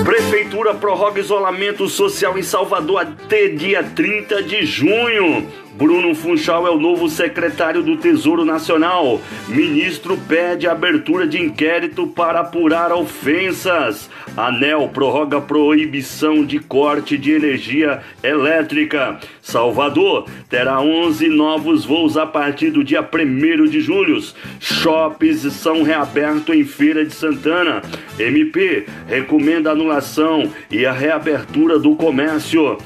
Prefeitura 0.04 0.74
prorroga 0.74 1.20
isolamento 1.20 1.88
social 1.88 2.38
em 2.38 2.42
Salvador 2.42 3.00
até 3.00 3.48
dia 3.48 3.82
30 3.82 4.42
de 4.42 4.66
junho. 4.66 5.63
Bruno 5.76 6.14
Funchal 6.14 6.68
é 6.68 6.70
o 6.70 6.78
novo 6.78 7.08
secretário 7.08 7.82
do 7.82 7.96
Tesouro 7.96 8.44
Nacional. 8.44 9.20
Ministro 9.48 10.16
pede 10.28 10.68
abertura 10.68 11.26
de 11.26 11.42
inquérito 11.42 12.06
para 12.06 12.40
apurar 12.40 12.92
ofensas. 12.92 14.08
ANEL 14.36 14.88
prorroga 14.94 15.40
proibição 15.40 16.44
de 16.44 16.60
corte 16.60 17.18
de 17.18 17.32
energia 17.32 18.02
elétrica. 18.22 19.18
Salvador 19.42 20.26
terá 20.48 20.80
11 20.80 21.28
novos 21.28 21.84
voos 21.84 22.16
a 22.16 22.24
partir 22.24 22.70
do 22.70 22.84
dia 22.84 23.02
1 23.02 23.64
de 23.64 23.80
julho. 23.80 24.22
Shoppings 24.60 25.40
são 25.54 25.82
reabertos 25.82 26.54
em 26.54 26.64
Feira 26.64 27.04
de 27.04 27.12
Santana. 27.12 27.82
MP 28.16 28.86
recomenda 29.08 29.72
anulação 29.72 30.48
e 30.70 30.86
a 30.86 30.92
reabertura 30.92 31.80
do 31.80 31.96
comércio. 31.96 32.78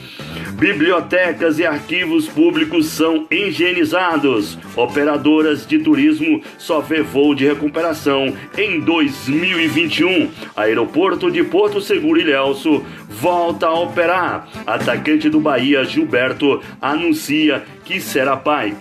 Bibliotecas 0.58 1.60
e 1.60 1.64
arquivos 1.64 2.26
públicos 2.26 2.86
são 2.86 3.28
higienizados. 3.30 4.58
Operadoras 4.74 5.64
de 5.64 5.78
turismo 5.78 6.42
só 6.58 6.80
vê 6.80 7.00
voo 7.00 7.32
de 7.32 7.46
recuperação 7.46 8.34
em 8.56 8.80
2021. 8.80 10.28
Aeroporto 10.56 11.30
de 11.30 11.44
Porto 11.44 11.80
Seguro 11.80 12.20
Ilhéus 12.20 12.64
volta 13.08 13.68
a 13.68 13.80
operar. 13.80 14.48
Atacante 14.66 15.30
do 15.30 15.38
Bahia, 15.38 15.84
Gilberto, 15.84 16.60
anuncia 16.80 17.62
que 17.84 18.00
será 18.00 18.36
pai. 18.36 18.76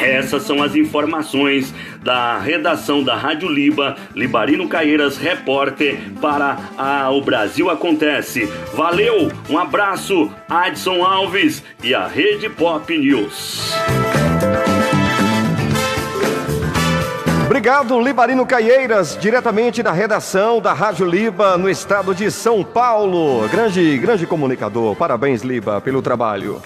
Essas 0.00 0.42
são 0.42 0.60
as 0.62 0.74
informações 0.74 1.72
da 2.04 2.38
redação 2.38 3.02
da 3.02 3.16
Rádio 3.16 3.48
Liba, 3.48 3.96
Libarino 4.14 4.68
Caeiras, 4.68 5.16
repórter 5.16 5.98
para 6.20 6.58
a 6.76 7.10
O 7.10 7.22
Brasil 7.22 7.70
Acontece. 7.70 8.44
Valeu, 8.74 9.32
um 9.48 9.58
abraço, 9.58 10.30
Adson 10.48 11.02
Alves 11.02 11.64
e 11.82 11.94
a 11.94 12.06
Rede 12.06 12.50
Pop 12.50 12.96
News. 12.96 13.72
Obrigado, 17.46 17.98
Libarino 18.00 18.44
Caieiras, 18.44 19.16
diretamente 19.18 19.82
da 19.82 19.92
redação 19.92 20.60
da 20.60 20.72
Rádio 20.72 21.06
Liba, 21.06 21.56
no 21.56 21.70
estado 21.70 22.14
de 22.14 22.30
São 22.30 22.62
Paulo. 22.62 23.48
Grande, 23.48 23.96
grande 23.96 24.26
comunicador. 24.26 24.94
Parabéns, 24.96 25.42
Liba, 25.42 25.80
pelo 25.80 26.02
trabalho. 26.02 26.60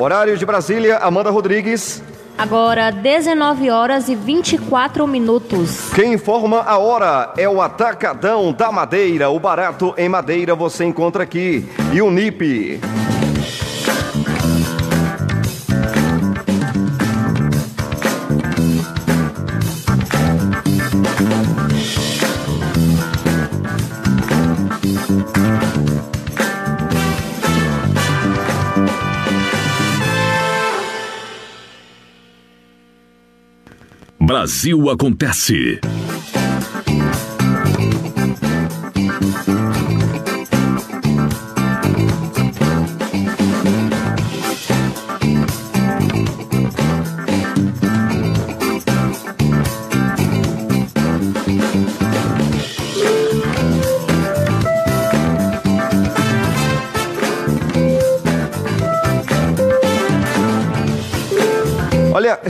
Horário 0.00 0.38
de 0.38 0.46
Brasília, 0.46 0.98
Amanda 0.98 1.30
Rodrigues. 1.30 2.02
Agora, 2.36 2.90
19 2.90 3.70
horas 3.70 4.08
e 4.08 4.16
24 4.16 5.06
minutos. 5.06 5.92
Quem 5.94 6.14
informa 6.14 6.62
a 6.62 6.78
hora 6.78 7.32
é 7.36 7.48
o 7.48 7.62
Atacadão 7.62 8.52
da 8.52 8.72
Madeira. 8.72 9.30
O 9.30 9.38
barato 9.38 9.94
em 9.96 10.08
madeira 10.08 10.54
você 10.54 10.84
encontra 10.84 11.22
aqui. 11.22 11.68
E 11.92 12.02
o 12.02 12.10
NIP. 12.10 12.80
Brasil 34.20 34.88
Acontece. 34.90 35.80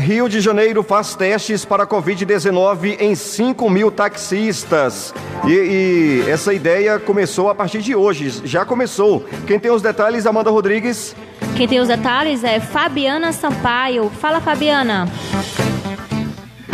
Rio 0.04 0.28
de 0.28 0.38
Janeiro 0.38 0.82
faz 0.82 1.14
testes 1.14 1.64
para 1.64 1.86
Covid-19 1.86 3.00
em 3.00 3.14
5 3.14 3.70
mil 3.70 3.90
taxistas. 3.90 5.14
E, 5.46 5.50
e, 6.26 6.30
essa 6.30 6.52
ideia 6.52 6.98
começou 6.98 7.48
a 7.48 7.54
partir 7.54 7.80
de 7.80 7.96
hoje, 7.96 8.42
já 8.44 8.66
começou. 8.66 9.24
Quem 9.46 9.58
tem 9.58 9.70
os 9.70 9.80
detalhes, 9.80 10.26
Amanda 10.26 10.50
Rodrigues. 10.50 11.16
Quem 11.56 11.66
tem 11.66 11.80
os 11.80 11.88
detalhes 11.88 12.44
é 12.44 12.60
Fabiana 12.60 13.32
Sampaio. 13.32 14.10
Fala, 14.20 14.42
Fabiana. 14.42 15.08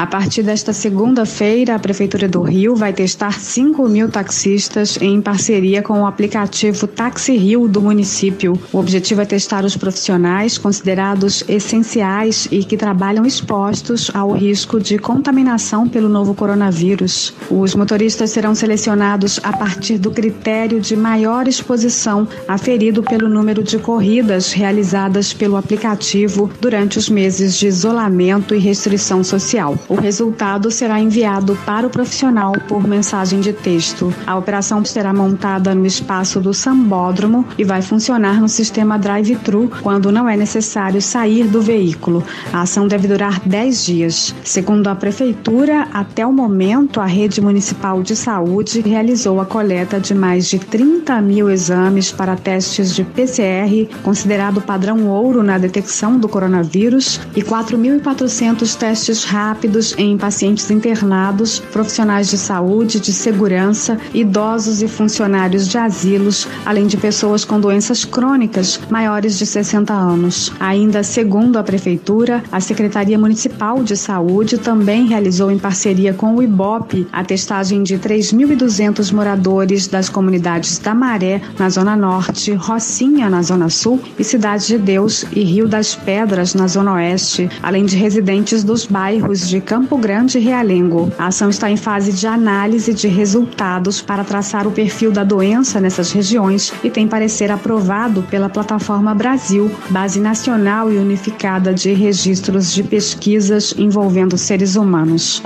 A 0.00 0.06
partir 0.06 0.42
desta 0.42 0.72
segunda-feira, 0.72 1.74
a 1.74 1.78
Prefeitura 1.78 2.26
do 2.26 2.40
Rio 2.40 2.74
vai 2.74 2.90
testar 2.90 3.38
5 3.38 3.86
mil 3.86 4.08
taxistas 4.08 4.96
em 4.98 5.20
parceria 5.20 5.82
com 5.82 6.00
o 6.00 6.06
aplicativo 6.06 6.86
Taxi 6.86 7.36
Rio 7.36 7.68
do 7.68 7.82
município. 7.82 8.58
O 8.72 8.78
objetivo 8.78 9.20
é 9.20 9.26
testar 9.26 9.62
os 9.62 9.76
profissionais 9.76 10.56
considerados 10.56 11.44
essenciais 11.46 12.48
e 12.50 12.64
que 12.64 12.78
trabalham 12.78 13.26
expostos 13.26 14.10
ao 14.14 14.32
risco 14.32 14.80
de 14.80 14.96
contaminação 14.96 15.86
pelo 15.86 16.08
novo 16.08 16.34
coronavírus. 16.34 17.34
Os 17.50 17.74
motoristas 17.74 18.30
serão 18.30 18.54
selecionados 18.54 19.38
a 19.42 19.54
partir 19.54 19.98
do 19.98 20.10
critério 20.10 20.80
de 20.80 20.96
maior 20.96 21.46
exposição 21.46 22.26
aferido 22.48 23.02
pelo 23.02 23.28
número 23.28 23.62
de 23.62 23.78
corridas 23.78 24.50
realizadas 24.50 25.34
pelo 25.34 25.58
aplicativo 25.58 26.50
durante 26.58 26.96
os 26.96 27.10
meses 27.10 27.54
de 27.54 27.66
isolamento 27.66 28.54
e 28.54 28.58
restrição 28.58 29.22
social. 29.22 29.78
O 29.90 29.96
resultado 29.96 30.70
será 30.70 31.00
enviado 31.00 31.58
para 31.66 31.84
o 31.84 31.90
profissional 31.90 32.52
por 32.68 32.86
mensagem 32.86 33.40
de 33.40 33.52
texto. 33.52 34.14
A 34.24 34.38
operação 34.38 34.84
será 34.84 35.12
montada 35.12 35.74
no 35.74 35.84
espaço 35.84 36.38
do 36.38 36.54
Sambódromo 36.54 37.44
e 37.58 37.64
vai 37.64 37.82
funcionar 37.82 38.40
no 38.40 38.48
sistema 38.48 38.96
drive-thru 38.96 39.68
quando 39.82 40.12
não 40.12 40.28
é 40.28 40.36
necessário 40.36 41.02
sair 41.02 41.48
do 41.48 41.60
veículo. 41.60 42.22
A 42.52 42.60
ação 42.60 42.86
deve 42.86 43.08
durar 43.08 43.40
10 43.44 43.84
dias. 43.84 44.32
Segundo 44.44 44.86
a 44.86 44.94
Prefeitura, 44.94 45.88
até 45.92 46.24
o 46.24 46.32
momento, 46.32 47.00
a 47.00 47.06
rede 47.06 47.40
municipal 47.40 48.00
de 48.00 48.14
saúde 48.14 48.82
realizou 48.82 49.40
a 49.40 49.44
coleta 49.44 49.98
de 49.98 50.14
mais 50.14 50.46
de 50.46 50.60
30 50.60 51.20
mil 51.20 51.50
exames 51.50 52.12
para 52.12 52.36
testes 52.36 52.94
de 52.94 53.02
PCR, 53.02 53.88
considerado 54.04 54.60
padrão 54.60 55.08
ouro 55.08 55.42
na 55.42 55.58
detecção 55.58 56.16
do 56.16 56.28
coronavírus, 56.28 57.20
e 57.34 57.42
4.400 57.42 58.76
testes 58.76 59.24
rápidos 59.24 59.79
em 59.96 60.16
pacientes 60.16 60.70
internados, 60.70 61.58
profissionais 61.58 62.28
de 62.28 62.36
saúde, 62.36 63.00
de 63.00 63.12
segurança, 63.12 63.98
idosos 64.12 64.82
e 64.82 64.88
funcionários 64.88 65.66
de 65.66 65.78
asilos, 65.78 66.46
além 66.64 66.86
de 66.86 66.96
pessoas 66.96 67.44
com 67.44 67.58
doenças 67.58 68.04
crônicas 68.04 68.80
maiores 68.90 69.38
de 69.38 69.46
60 69.46 69.92
anos. 69.92 70.52
Ainda 70.60 71.02
segundo 71.02 71.58
a 71.58 71.62
Prefeitura, 71.62 72.42
a 72.52 72.60
Secretaria 72.60 73.18
Municipal 73.18 73.82
de 73.82 73.96
Saúde 73.96 74.58
também 74.58 75.06
realizou 75.06 75.50
em 75.50 75.58
parceria 75.58 76.12
com 76.12 76.36
o 76.36 76.42
IBOP 76.42 77.06
a 77.12 77.24
testagem 77.24 77.82
de 77.82 77.98
3.200 77.98 79.12
moradores 79.12 79.86
das 79.86 80.08
comunidades 80.08 80.78
da 80.78 80.94
Maré, 80.94 81.40
na 81.58 81.68
Zona 81.70 81.96
Norte, 81.96 82.52
Rocinha, 82.52 83.28
na 83.28 83.42
Zona 83.42 83.68
Sul, 83.68 84.00
e 84.18 84.24
Cidade 84.24 84.66
de 84.66 84.78
Deus 84.78 85.24
e 85.32 85.42
Rio 85.42 85.66
das 85.66 85.94
Pedras, 85.94 86.54
na 86.54 86.66
Zona 86.66 86.94
Oeste, 86.94 87.48
além 87.62 87.84
de 87.84 87.96
residentes 87.96 88.64
dos 88.64 88.86
bairros 88.86 89.48
de 89.48 89.59
Campo 89.60 89.96
Grande 89.96 90.38
e 90.38 90.40
Realengo. 90.40 91.12
A 91.18 91.26
ação 91.26 91.50
está 91.50 91.70
em 91.70 91.76
fase 91.76 92.12
de 92.12 92.26
análise 92.26 92.92
de 92.94 93.06
resultados 93.08 94.00
para 94.00 94.24
traçar 94.24 94.66
o 94.66 94.72
perfil 94.72 95.12
da 95.12 95.22
doença 95.22 95.80
nessas 95.80 96.12
regiões 96.12 96.72
e 96.82 96.90
tem 96.90 97.06
parecer 97.06 97.50
aprovado 97.50 98.22
pela 98.24 98.48
plataforma 98.48 99.14
Brasil, 99.14 99.70
base 99.90 100.20
nacional 100.20 100.92
e 100.92 100.96
unificada 100.96 101.72
de 101.72 101.92
registros 101.92 102.72
de 102.72 102.82
pesquisas 102.82 103.74
envolvendo 103.76 104.36
seres 104.38 104.76
humanos. 104.76 105.42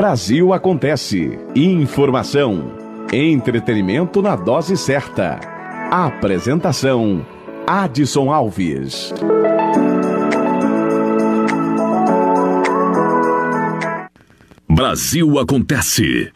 Brasil 0.00 0.52
Acontece. 0.52 1.38
Informação. 1.54 2.72
Entretenimento 3.12 4.22
na 4.22 4.36
dose 4.36 4.76
certa. 4.76 5.38
Apresentação: 5.90 7.26
Adson 7.66 8.32
Alves. 8.32 9.12
Brasil 14.68 15.38
Acontece. 15.38 16.32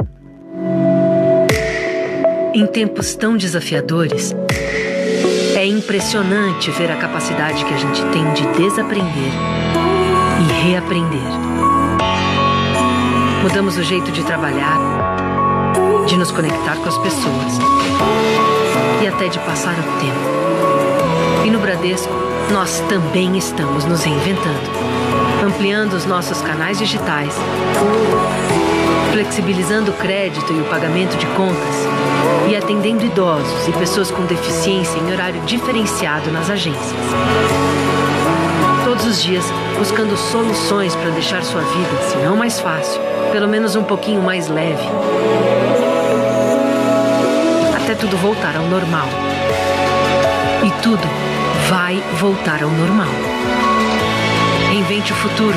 Em 2.55 2.67
tempos 2.67 3.17
tão 3.17 3.37
desafiadores, 3.37 4.35
é 5.57 5.67
impressionante 5.67 6.71
ver 6.71 6.91
a 6.91 6.97
capacidade 6.97 7.65
que 7.65 7.75
a 7.75 7.79
gente 7.79 8.03
tem 8.13 8.33
de 8.33 8.47
desaprender 8.59 9.33
e 10.41 10.69
reaprender. 10.69 11.21
Mudamos 13.43 13.77
o 13.77 13.83
jeito 13.83 14.13
de 14.13 14.23
trabalhar, 14.25 14.79
de 16.07 16.17
nos 16.17 16.31
conectar 16.31 16.77
com 16.77 16.89
as 16.89 16.99
pessoas 16.99 17.59
e 19.03 19.07
até 19.07 19.29
de 19.29 19.39
passar 19.41 19.75
o 19.75 19.83
tempo. 20.01 20.63
E 21.44 21.50
no 21.50 21.59
Bradesco, 21.59 22.11
nós 22.50 22.80
também 22.88 23.37
estamos 23.37 23.85
nos 23.85 24.02
reinventando, 24.02 24.70
ampliando 25.44 25.92
os 25.92 26.07
nossos 26.07 26.40
canais 26.40 26.78
digitais, 26.78 27.35
flexibilizando 29.12 29.90
o 29.90 29.94
crédito 29.94 30.50
e 30.54 30.61
o 30.61 30.64
pagamento 30.64 31.18
de 31.18 31.26
contas 31.26 31.87
e 32.48 32.57
atendendo 32.57 33.04
idosos 33.04 33.68
e 33.68 33.72
pessoas 33.72 34.11
com 34.11 34.24
deficiência 34.24 34.98
em 34.98 35.12
horário 35.12 35.40
diferenciado 35.42 36.30
nas 36.33 36.48
agências. 36.48 36.94
Todos 38.85 39.04
os 39.04 39.22
dias, 39.22 39.44
buscando 39.76 40.16
soluções 40.16 40.94
para 40.96 41.11
deixar 41.11 41.42
sua 41.42 41.61
vida, 41.61 42.02
se 42.09 42.16
não 42.18 42.37
mais 42.37 42.59
fácil, 42.59 43.02
pelo 43.33 43.48
menos 43.48 43.76
um 43.76 43.85
pouquinho 43.85 44.22
mais 44.22 44.48
leve. 44.48 44.88
Até 47.76 47.94
tudo 47.94 48.16
voltar 48.16 48.57
ao 48.57 48.64
normal. 48.64 49.09
E 50.64 50.70
tudo 50.83 51.24
vai 51.68 51.96
voltar 52.18 52.62
ao 52.62 52.70
normal. 52.70 53.09
Reinvente 54.70 55.12
o 55.12 55.16
futuro. 55.16 55.57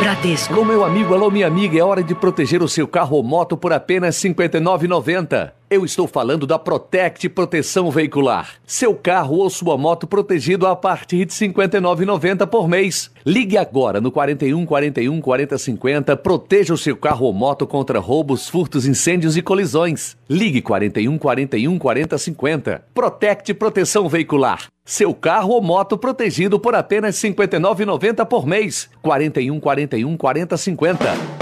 Bradesco. 0.00 0.54
Alô, 0.54 0.64
meu 0.64 0.84
amigo, 0.84 1.14
alô, 1.14 1.30
minha 1.30 1.46
amiga, 1.46 1.78
é 1.78 1.82
hora 1.82 2.02
de 2.02 2.14
proteger 2.14 2.62
o 2.62 2.68
seu 2.68 2.88
carro 2.88 3.16
ou 3.16 3.22
moto 3.22 3.56
por 3.56 3.72
apenas 3.72 4.22
R$ 4.22 4.30
59,90. 4.30 5.59
Eu 5.70 5.84
estou 5.84 6.08
falando 6.08 6.48
da 6.48 6.58
Protect 6.58 7.28
Proteção 7.28 7.92
Veicular. 7.92 8.54
Seu 8.66 8.92
carro 8.92 9.36
ou 9.36 9.48
sua 9.48 9.78
moto 9.78 10.04
protegido 10.04 10.66
a 10.66 10.74
partir 10.74 11.24
de 11.24 11.32
R$ 11.32 11.48
59,90 11.48 12.44
por 12.48 12.66
mês. 12.66 13.08
Ligue 13.24 13.56
agora 13.56 14.00
no 14.00 14.10
41 14.10 14.66
41 14.66 15.20
40 15.20 15.56
50. 15.56 16.16
Proteja 16.16 16.74
o 16.74 16.76
seu 16.76 16.96
carro 16.96 17.26
ou 17.26 17.32
moto 17.32 17.68
contra 17.68 18.00
roubos, 18.00 18.48
furtos, 18.48 18.84
incêndios 18.84 19.36
e 19.36 19.42
colisões. 19.42 20.16
Ligue 20.28 20.60
41 20.60 21.16
41 21.16 21.78
40 21.78 22.18
50. 22.18 22.84
Protect 22.92 23.54
Proteção 23.54 24.08
Veicular. 24.08 24.66
Seu 24.84 25.14
carro 25.14 25.50
ou 25.50 25.62
moto 25.62 25.96
protegido 25.96 26.58
por 26.58 26.74
apenas 26.74 27.22
R$ 27.22 27.30
59,90 27.30 28.26
por 28.26 28.44
mês. 28.44 28.90
41 29.00 29.60
41 29.60 30.16
40 30.16 30.56
50. 30.56 31.40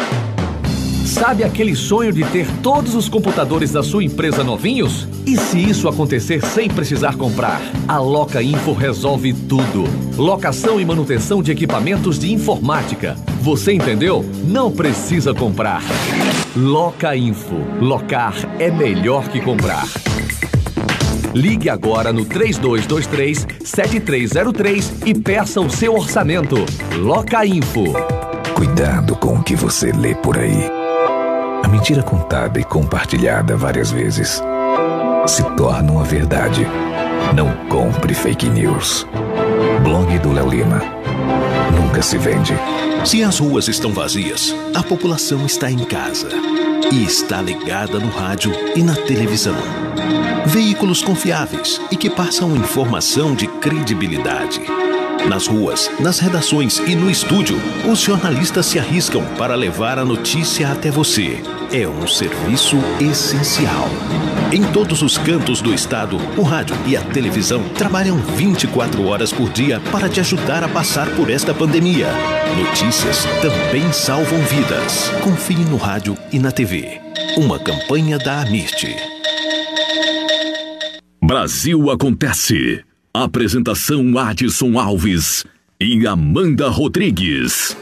Sabe 1.09 1.42
aquele 1.42 1.75
sonho 1.75 2.12
de 2.12 2.23
ter 2.23 2.47
todos 2.62 2.94
os 2.94 3.09
computadores 3.09 3.73
da 3.73 3.83
sua 3.83 4.05
empresa 4.05 4.44
novinhos? 4.44 5.09
E 5.27 5.38
se 5.38 5.59
isso 5.59 5.88
acontecer 5.88 6.44
sem 6.44 6.68
precisar 6.68 7.16
comprar? 7.16 7.62
A 7.88 7.99
Loca 7.99 8.42
Info 8.42 8.75
resolve 8.75 9.33
tudo. 9.33 9.85
Locação 10.18 10.79
e 10.79 10.85
manutenção 10.85 11.42
de 11.42 11.51
equipamentos 11.51 12.18
de 12.18 12.31
informática. 12.31 13.16
Você 13.40 13.73
entendeu? 13.73 14.23
Não 14.44 14.71
precisa 14.71 15.33
comprar. 15.33 15.83
Loca 16.55 17.16
Info. 17.16 17.57
Locar 17.81 18.35
é 18.61 18.71
melhor 18.71 19.29
que 19.29 19.40
comprar. 19.40 19.88
Ligue 21.35 21.71
agora 21.71 22.12
no 22.12 22.27
3223 22.27 23.47
7303 23.64 24.92
e 25.07 25.14
peça 25.14 25.59
o 25.59 25.71
seu 25.71 25.94
orçamento. 25.94 26.57
Loca 26.99 27.47
Info. 27.47 27.94
Cuidado 28.55 29.16
com 29.16 29.37
o 29.37 29.42
que 29.42 29.57
você 29.57 29.90
lê 29.90 30.14
por 30.14 30.37
aí. 30.37 30.78
A 31.62 31.68
mentira 31.68 32.03
contada 32.03 32.59
e 32.59 32.64
compartilhada 32.64 33.57
várias 33.57 33.90
vezes 33.90 34.42
se 35.27 35.42
torna 35.57 35.92
uma 35.92 36.05
verdade. 36.05 36.66
Não 37.35 37.53
compre 37.68 38.14
fake 38.14 38.49
news. 38.49 39.07
Blog 39.83 40.18
do 40.21 40.33
Léo 40.33 40.49
Lima. 40.49 40.81
Nunca 41.75 42.01
se 42.01 42.16
vende. 42.16 42.55
Se 43.05 43.23
as 43.23 43.38
ruas 43.38 43.68
estão 43.68 43.92
vazias, 43.92 44.55
a 44.75 44.83
população 44.83 45.44
está 45.44 45.71
em 45.71 45.85
casa 45.85 46.29
e 46.90 47.05
está 47.05 47.42
ligada 47.42 47.99
no 47.99 48.09
rádio 48.09 48.53
e 48.75 48.83
na 48.83 48.94
televisão. 48.94 49.57
Veículos 50.47 51.03
confiáveis 51.03 51.81
e 51.90 51.97
que 51.97 52.09
passam 52.09 52.57
informação 52.57 53.35
de 53.35 53.47
credibilidade. 53.47 54.78
Nas 55.29 55.47
ruas, 55.47 55.91
nas 56.01 56.19
redações 56.21 56.79
e 56.79 56.95
no 56.95 57.11
estúdio, 57.11 57.61
os 57.87 58.01
jornalistas 58.01 58.64
se 58.64 58.79
arriscam 58.79 59.23
para 59.37 59.55
levar 59.55 59.99
a 59.99 60.05
notícia 60.05 60.73
até 60.73 60.91
você. 60.91 61.43
É 61.71 61.87
um 61.87 62.07
serviço 62.09 62.79
essencial. 62.99 63.91
Em 64.51 64.62
todos 64.73 65.03
os 65.03 65.19
cantos 65.19 65.61
do 65.61 65.75
estado, 65.75 66.17
o 66.35 66.43
rádio 66.43 66.75
e 66.87 66.97
a 66.97 67.03
televisão 67.03 67.62
trabalham 67.77 68.17
24 68.17 69.07
horas 69.07 69.31
por 69.31 69.51
dia 69.51 69.79
para 69.93 70.09
te 70.09 70.19
ajudar 70.19 70.64
a 70.64 70.69
passar 70.69 71.07
por 71.14 71.31
esta 71.31 71.53
pandemia. 71.53 72.09
Notícias 72.57 73.27
também 73.43 73.93
salvam 73.93 74.41
vidas. 74.45 75.11
Confie 75.23 75.62
no 75.67 75.77
rádio 75.77 76.17
e 76.33 76.38
na 76.38 76.51
TV. 76.51 77.03
Uma 77.37 77.59
campanha 77.59 78.19
da 78.19 78.41
Amirte. 78.41 78.97
Brasil 81.23 81.91
acontece. 81.91 82.88
Apresentação 83.25 84.17
Adson 84.17 84.79
Alves 84.79 85.45
e 85.81 86.07
Amanda 86.07 86.69
Rodrigues. 86.69 87.77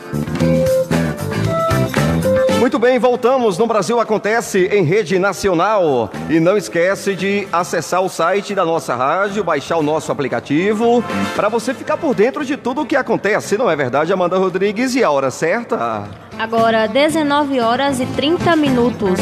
Muito 2.59 2.79
bem, 2.79 2.99
voltamos 2.99 3.59
no 3.59 3.67
Brasil 3.67 4.01
Acontece 4.01 4.67
em 4.73 4.83
rede 4.83 5.19
nacional. 5.19 6.11
E 6.31 6.41
não 6.41 6.57
esquece 6.57 7.15
de 7.15 7.47
acessar 7.53 8.01
o 8.01 8.09
site 8.09 8.55
da 8.55 8.65
nossa 8.65 8.95
rádio, 8.95 9.45
baixar 9.45 9.77
o 9.77 9.83
nosso 9.83 10.11
aplicativo, 10.11 11.05
para 11.35 11.51
você 11.51 11.75
ficar 11.75 11.99
por 11.99 12.15
dentro 12.15 12.43
de 12.43 12.57
tudo 12.57 12.81
o 12.81 12.87
que 12.87 12.97
acontece, 12.97 13.59
não 13.59 13.71
é 13.71 13.77
verdade, 13.77 14.15
Amanda 14.15 14.39
Rodrigues? 14.39 14.95
E 14.95 15.05
a 15.05 15.11
hora 15.11 15.31
certa? 15.31 16.09
Agora 16.39 16.87
19 16.87 17.61
horas 17.61 17.99
e 17.99 18.07
30 18.07 18.55
minutos. 18.57 19.19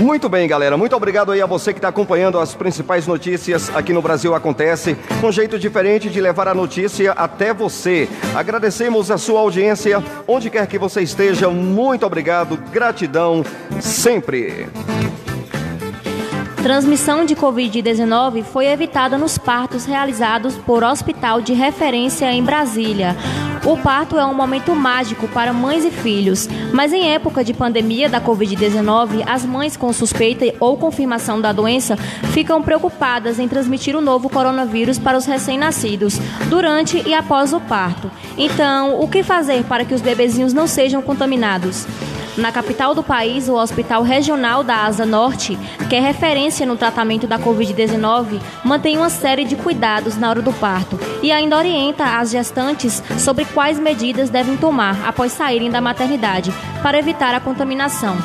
Muito 0.00 0.28
bem, 0.28 0.46
galera. 0.46 0.76
Muito 0.76 0.94
obrigado 0.94 1.32
aí 1.32 1.42
a 1.42 1.46
você 1.46 1.72
que 1.72 1.78
está 1.78 1.88
acompanhando 1.88 2.38
as 2.38 2.54
principais 2.54 3.08
notícias 3.08 3.74
aqui 3.74 3.92
no 3.92 4.00
Brasil 4.00 4.34
Acontece. 4.34 4.96
Um 5.22 5.32
jeito 5.32 5.58
diferente 5.58 6.08
de 6.08 6.20
levar 6.20 6.46
a 6.46 6.54
notícia 6.54 7.12
até 7.12 7.52
você. 7.52 8.08
Agradecemos 8.34 9.10
a 9.10 9.18
sua 9.18 9.40
audiência, 9.40 10.02
onde 10.28 10.48
quer 10.48 10.66
que 10.68 10.78
você 10.78 11.02
esteja. 11.02 11.50
Muito 11.50 12.06
obrigado. 12.06 12.56
Gratidão 12.70 13.44
sempre. 13.80 14.68
Transmissão 16.64 17.26
de 17.26 17.36
Covid-19 17.36 18.42
foi 18.42 18.68
evitada 18.68 19.18
nos 19.18 19.36
partos 19.36 19.84
realizados 19.84 20.54
por 20.56 20.82
hospital 20.82 21.42
de 21.42 21.52
referência 21.52 22.32
em 22.32 22.42
Brasília. 22.42 23.14
O 23.66 23.76
parto 23.76 24.18
é 24.18 24.24
um 24.24 24.32
momento 24.32 24.74
mágico 24.74 25.28
para 25.28 25.52
mães 25.52 25.84
e 25.84 25.90
filhos, 25.90 26.48
mas 26.72 26.90
em 26.90 27.12
época 27.12 27.44
de 27.44 27.52
pandemia 27.52 28.08
da 28.08 28.18
Covid-19, 28.18 29.24
as 29.26 29.44
mães 29.44 29.76
com 29.76 29.92
suspeita 29.92 30.54
ou 30.58 30.78
confirmação 30.78 31.38
da 31.38 31.52
doença 31.52 31.96
ficam 32.32 32.62
preocupadas 32.62 33.38
em 33.38 33.46
transmitir 33.46 33.94
o 33.94 34.00
novo 34.00 34.30
coronavírus 34.30 34.98
para 34.98 35.18
os 35.18 35.26
recém-nascidos 35.26 36.18
durante 36.48 37.06
e 37.06 37.12
após 37.12 37.52
o 37.52 37.60
parto. 37.60 38.10
Então, 38.38 38.98
o 39.00 39.06
que 39.06 39.22
fazer 39.22 39.64
para 39.64 39.84
que 39.84 39.92
os 39.92 40.00
bebezinhos 40.00 40.54
não 40.54 40.66
sejam 40.66 41.02
contaminados? 41.02 41.86
Na 42.36 42.50
capital 42.50 42.94
do 42.94 43.02
país, 43.02 43.48
o 43.48 43.54
Hospital 43.54 44.02
Regional 44.02 44.64
da 44.64 44.84
Asa 44.84 45.06
Norte, 45.06 45.56
que 45.88 45.94
é 45.94 46.00
referência 46.00 46.66
no 46.66 46.76
tratamento 46.76 47.28
da 47.28 47.38
Covid-19, 47.38 48.40
mantém 48.64 48.96
uma 48.96 49.08
série 49.08 49.44
de 49.44 49.54
cuidados 49.54 50.16
na 50.16 50.30
hora 50.30 50.42
do 50.42 50.52
parto 50.52 50.98
e 51.22 51.30
ainda 51.30 51.56
orienta 51.56 52.18
as 52.18 52.30
gestantes 52.30 53.02
sobre 53.18 53.44
quais 53.44 53.78
medidas 53.78 54.30
devem 54.30 54.56
tomar 54.56 55.06
após 55.06 55.30
saírem 55.32 55.70
da 55.70 55.80
maternidade 55.80 56.52
para 56.82 56.98
evitar 56.98 57.34
a 57.34 57.40
contaminação. 57.40 58.16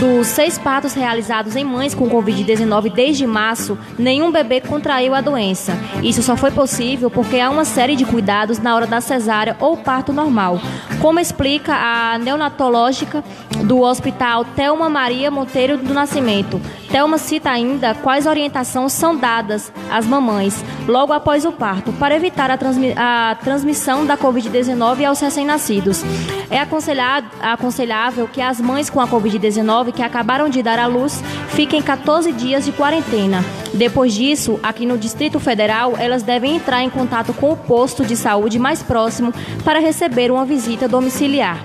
Dos 0.00 0.26
seis 0.26 0.58
partos 0.58 0.92
realizados 0.92 1.56
em 1.56 1.64
mães 1.64 1.94
com 1.94 2.08
Covid-19 2.08 2.92
desde 2.92 3.26
março, 3.26 3.78
nenhum 3.98 4.30
bebê 4.30 4.60
contraiu 4.60 5.14
a 5.14 5.20
doença. 5.20 5.76
Isso 6.02 6.22
só 6.22 6.36
foi 6.36 6.50
possível 6.50 7.10
porque 7.10 7.38
há 7.40 7.48
uma 7.48 7.64
série 7.64 7.96
de 7.96 8.04
cuidados 8.04 8.58
na 8.58 8.74
hora 8.74 8.86
da 8.86 9.00
cesárea 9.00 9.56
ou 9.60 9.76
parto 9.76 10.12
normal, 10.12 10.60
como 11.00 11.20
explica 11.20 11.74
a 11.74 12.18
neonatológica 12.18 13.24
do 13.64 13.80
Hospital 13.80 14.44
Thelma 14.44 14.88
Maria 14.88 15.30
Monteiro 15.30 15.78
do 15.78 15.94
Nascimento. 15.94 16.60
Thelma 16.94 17.18
cita 17.18 17.50
ainda 17.50 17.92
quais 17.92 18.24
orientações 18.24 18.92
são 18.92 19.16
dadas 19.16 19.72
às 19.90 20.06
mamães 20.06 20.64
logo 20.86 21.12
após 21.12 21.44
o 21.44 21.50
parto 21.50 21.92
para 21.94 22.14
evitar 22.14 22.52
a, 22.52 22.56
transmi 22.56 22.94
a 22.96 23.36
transmissão 23.42 24.06
da 24.06 24.16
Covid-19 24.16 25.04
aos 25.04 25.18
recém-nascidos. 25.18 26.04
É 26.48 26.60
aconselhável 26.60 28.28
que 28.28 28.40
as 28.40 28.60
mães 28.60 28.88
com 28.88 29.00
a 29.00 29.08
Covid-19 29.08 29.92
que 29.92 30.04
acabaram 30.04 30.48
de 30.48 30.62
dar 30.62 30.78
à 30.78 30.86
luz 30.86 31.20
fiquem 31.48 31.82
14 31.82 32.30
dias 32.30 32.64
de 32.64 32.70
quarentena. 32.70 33.44
Depois 33.72 34.14
disso, 34.14 34.60
aqui 34.62 34.86
no 34.86 34.96
Distrito 34.96 35.40
Federal, 35.40 35.94
elas 35.98 36.22
devem 36.22 36.54
entrar 36.54 36.84
em 36.84 36.90
contato 36.90 37.34
com 37.34 37.50
o 37.50 37.56
posto 37.56 38.04
de 38.04 38.14
saúde 38.14 38.56
mais 38.56 38.84
próximo 38.84 39.34
para 39.64 39.80
receber 39.80 40.30
uma 40.30 40.44
visita 40.44 40.86
domiciliar. 40.86 41.60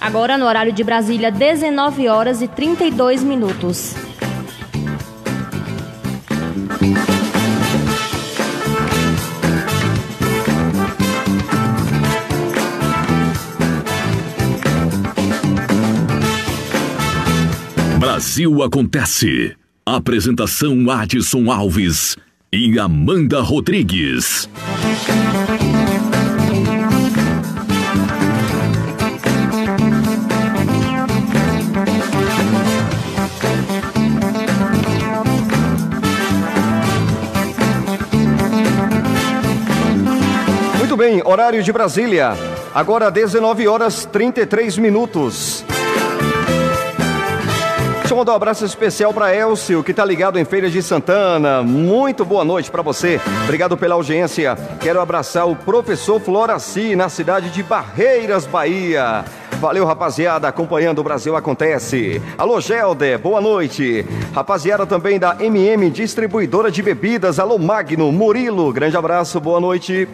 Agora, 0.00 0.38
no 0.38 0.46
horário 0.46 0.72
de 0.72 0.84
Brasília, 0.84 1.32
19 1.32 2.06
horas 2.06 2.40
e 2.40 2.46
32 2.46 3.24
minutos. 3.24 3.96
Brasil 17.98 18.62
Acontece. 18.62 19.56
Apresentação 19.84 20.90
Adson 20.90 21.50
Alves 21.50 22.16
e 22.52 22.78
Amanda 22.78 23.40
Rodrigues. 23.40 24.48
Bem, 40.98 41.22
horário 41.24 41.62
de 41.62 41.72
Brasília. 41.72 42.32
Agora 42.74 43.08
19 43.08 43.68
horas 43.68 44.04
33 44.04 44.76
minutos. 44.78 45.64
Deixa 47.98 48.14
eu 48.14 48.16
mandar 48.16 48.32
um 48.32 48.36
abraço 48.36 48.64
especial 48.64 49.14
para 49.14 49.32
Elcio, 49.32 49.84
que 49.84 49.92
está 49.92 50.04
ligado 50.04 50.40
em 50.40 50.44
Feira 50.44 50.68
de 50.68 50.82
Santana. 50.82 51.62
Muito 51.62 52.24
boa 52.24 52.44
noite 52.44 52.68
para 52.68 52.82
você. 52.82 53.20
Obrigado 53.44 53.76
pela 53.76 53.94
audiência. 53.94 54.56
Quero 54.80 55.00
abraçar 55.00 55.46
o 55.46 55.54
professor 55.54 56.20
Floraci, 56.20 56.96
na 56.96 57.08
cidade 57.08 57.50
de 57.50 57.62
Barreiras, 57.62 58.44
Bahia. 58.44 59.24
Valeu, 59.60 59.84
rapaziada, 59.84 60.48
acompanhando 60.48 60.98
o 60.98 61.04
Brasil 61.04 61.36
Acontece. 61.36 62.20
Alô, 62.36 62.60
Gelder, 62.60 63.20
boa 63.20 63.40
noite. 63.40 64.04
Rapaziada 64.34 64.84
também 64.84 65.18
da 65.18 65.36
MM 65.38 65.90
Distribuidora 65.90 66.72
de 66.72 66.82
Bebidas. 66.82 67.38
Alô, 67.38 67.56
Magno, 67.56 68.10
Murilo, 68.10 68.72
grande 68.72 68.96
abraço, 68.96 69.38
boa 69.38 69.60
noite. 69.60 70.08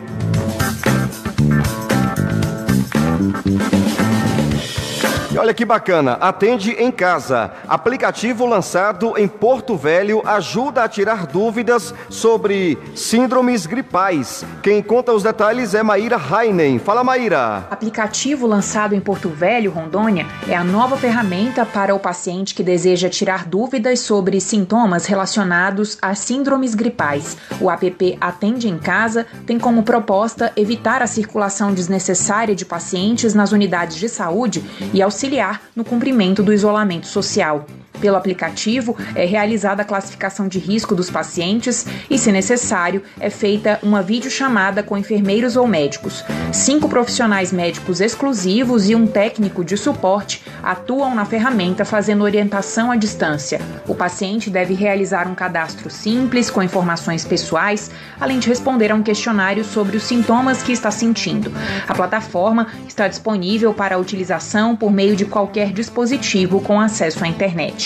Olha 5.44 5.52
que 5.52 5.64
bacana, 5.66 6.14
atende 6.22 6.70
em 6.70 6.90
casa. 6.90 7.52
Aplicativo 7.68 8.46
lançado 8.46 9.12
em 9.18 9.28
Porto 9.28 9.76
Velho 9.76 10.22
ajuda 10.24 10.82
a 10.82 10.88
tirar 10.88 11.26
dúvidas 11.26 11.94
sobre 12.08 12.78
síndromes 12.94 13.66
gripais. 13.66 14.42
Quem 14.62 14.82
conta 14.82 15.12
os 15.12 15.22
detalhes 15.22 15.74
é 15.74 15.82
Maíra 15.82 16.16
Heinen. 16.18 16.78
Fala, 16.78 17.04
Maíra. 17.04 17.66
Aplicativo 17.70 18.46
lançado 18.46 18.94
em 18.94 19.00
Porto 19.00 19.28
Velho, 19.28 19.70
Rondônia, 19.70 20.26
é 20.48 20.56
a 20.56 20.64
nova 20.64 20.96
ferramenta 20.96 21.66
para 21.66 21.94
o 21.94 22.00
paciente 22.00 22.54
que 22.54 22.62
deseja 22.62 23.10
tirar 23.10 23.44
dúvidas 23.44 24.00
sobre 24.00 24.40
sintomas 24.40 25.04
relacionados 25.04 25.98
a 26.00 26.14
síndromes 26.14 26.74
gripais. 26.74 27.36
O 27.60 27.70
app 27.70 28.16
Atende 28.18 28.66
em 28.66 28.78
Casa 28.78 29.26
tem 29.44 29.58
como 29.58 29.82
proposta 29.82 30.50
evitar 30.56 31.02
a 31.02 31.06
circulação 31.06 31.74
desnecessária 31.74 32.54
de 32.54 32.64
pacientes 32.64 33.34
nas 33.34 33.52
unidades 33.52 33.98
de 33.98 34.08
saúde 34.08 34.64
e 34.94 35.02
auxiliar 35.02 35.33
auxiliar 35.34 35.62
no 35.74 35.84
cumprimento 35.84 36.42
do 36.42 36.52
isolamento 36.52 37.06
social. 37.06 37.66
Pelo 38.00 38.16
aplicativo, 38.16 38.96
é 39.14 39.24
realizada 39.24 39.82
a 39.82 39.84
classificação 39.84 40.48
de 40.48 40.58
risco 40.58 40.94
dos 40.94 41.10
pacientes 41.10 41.86
e, 42.10 42.18
se 42.18 42.30
necessário, 42.30 43.02
é 43.18 43.30
feita 43.30 43.78
uma 43.82 44.02
videochamada 44.02 44.82
com 44.82 44.96
enfermeiros 44.96 45.56
ou 45.56 45.66
médicos. 45.66 46.24
Cinco 46.52 46.88
profissionais 46.88 47.52
médicos 47.52 48.00
exclusivos 48.00 48.88
e 48.88 48.94
um 48.94 49.06
técnico 49.06 49.64
de 49.64 49.76
suporte 49.76 50.42
atuam 50.62 51.14
na 51.14 51.24
ferramenta 51.24 51.84
fazendo 51.84 52.24
orientação 52.24 52.90
à 52.90 52.96
distância. 52.96 53.60
O 53.86 53.94
paciente 53.94 54.50
deve 54.50 54.74
realizar 54.74 55.28
um 55.28 55.34
cadastro 55.34 55.90
simples 55.90 56.50
com 56.50 56.62
informações 56.62 57.24
pessoais, 57.24 57.90
além 58.20 58.38
de 58.38 58.48
responder 58.48 58.90
a 58.90 58.94
um 58.94 59.02
questionário 59.02 59.64
sobre 59.64 59.96
os 59.96 60.04
sintomas 60.04 60.62
que 60.62 60.72
está 60.72 60.90
sentindo. 60.90 61.52
A 61.86 61.94
plataforma 61.94 62.68
está 62.88 63.08
disponível 63.08 63.74
para 63.74 63.98
utilização 63.98 64.76
por 64.76 64.90
meio 64.90 65.16
de 65.16 65.24
qualquer 65.24 65.72
dispositivo 65.72 66.60
com 66.60 66.80
acesso 66.80 67.24
à 67.24 67.28
internet. 67.28 67.83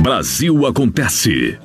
Brasil 0.00 0.66
Acontece. 0.66 1.58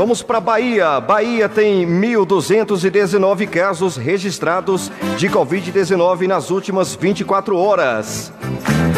Vamos 0.00 0.22
para 0.22 0.40
Bahia. 0.40 0.98
Bahia 0.98 1.46
tem 1.46 1.86
1.219 1.86 3.46
casos 3.46 3.98
registrados 3.98 4.90
de 5.18 5.28
Covid-19 5.28 6.26
nas 6.26 6.50
últimas 6.50 6.94
24 6.94 7.54
horas. 7.54 8.32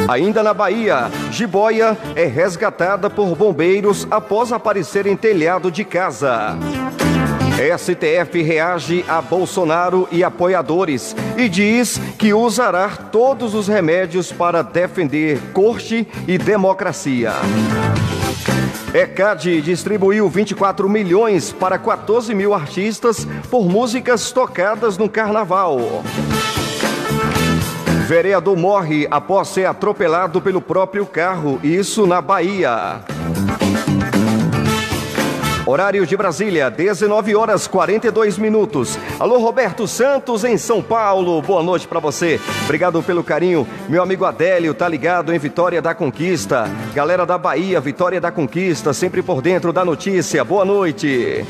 Ainda 0.06 0.44
na 0.44 0.54
Bahia, 0.54 1.10
jiboia 1.32 1.98
é 2.14 2.26
resgatada 2.26 3.10
por 3.10 3.34
bombeiros 3.34 4.06
após 4.12 4.52
aparecer 4.52 5.08
em 5.08 5.16
telhado 5.16 5.72
de 5.72 5.84
casa. 5.84 6.56
STF 7.76 8.40
reage 8.40 9.04
a 9.08 9.20
Bolsonaro 9.20 10.06
e 10.12 10.22
apoiadores 10.22 11.16
e 11.36 11.48
diz 11.48 12.00
que 12.16 12.32
usará 12.32 12.88
todos 12.88 13.56
os 13.56 13.66
remédios 13.66 14.30
para 14.30 14.62
defender 14.62 15.40
corte 15.52 16.06
e 16.28 16.38
democracia. 16.38 17.32
ECAD 18.94 19.62
distribuiu 19.62 20.28
24 20.28 20.86
milhões 20.86 21.50
para 21.50 21.78
14 21.78 22.34
mil 22.34 22.52
artistas 22.52 23.26
por 23.50 23.66
músicas 23.66 24.30
tocadas 24.32 24.98
no 24.98 25.08
carnaval. 25.08 26.02
Vereador 28.06 28.56
morre 28.56 29.08
após 29.10 29.48
ser 29.48 29.64
atropelado 29.64 30.42
pelo 30.42 30.60
próprio 30.60 31.06
carro, 31.06 31.58
isso 31.62 32.06
na 32.06 32.20
Bahia. 32.20 33.00
Horário 35.64 36.04
de 36.04 36.16
Brasília, 36.16 36.68
19 36.68 37.36
horas 37.36 37.68
42 37.68 38.36
minutos. 38.36 38.98
Alô, 39.18 39.38
Roberto 39.38 39.86
Santos 39.86 40.42
em 40.42 40.56
São 40.56 40.82
Paulo. 40.82 41.40
Boa 41.40 41.62
noite 41.62 41.86
para 41.86 42.00
você. 42.00 42.40
Obrigado 42.64 43.00
pelo 43.00 43.22
carinho. 43.22 43.66
Meu 43.88 44.02
amigo 44.02 44.24
Adélio 44.24 44.74
tá 44.74 44.88
ligado 44.88 45.32
em 45.32 45.38
Vitória 45.38 45.80
da 45.80 45.94
Conquista. 45.94 46.68
Galera 46.92 47.24
da 47.24 47.38
Bahia, 47.38 47.80
Vitória 47.80 48.20
da 48.20 48.32
Conquista, 48.32 48.92
sempre 48.92 49.22
por 49.22 49.40
dentro 49.40 49.72
da 49.72 49.84
notícia. 49.84 50.42
Boa 50.42 50.64
noite. 50.64 51.44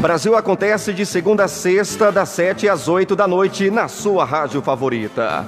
Brasil 0.00 0.34
acontece 0.34 0.92
de 0.94 1.04
segunda 1.04 1.44
a 1.44 1.48
sexta, 1.48 2.10
das 2.10 2.30
7 2.30 2.68
às 2.68 2.88
8 2.88 3.14
da 3.14 3.28
noite, 3.28 3.70
na 3.70 3.86
sua 3.86 4.24
rádio 4.24 4.62
favorita. 4.62 5.46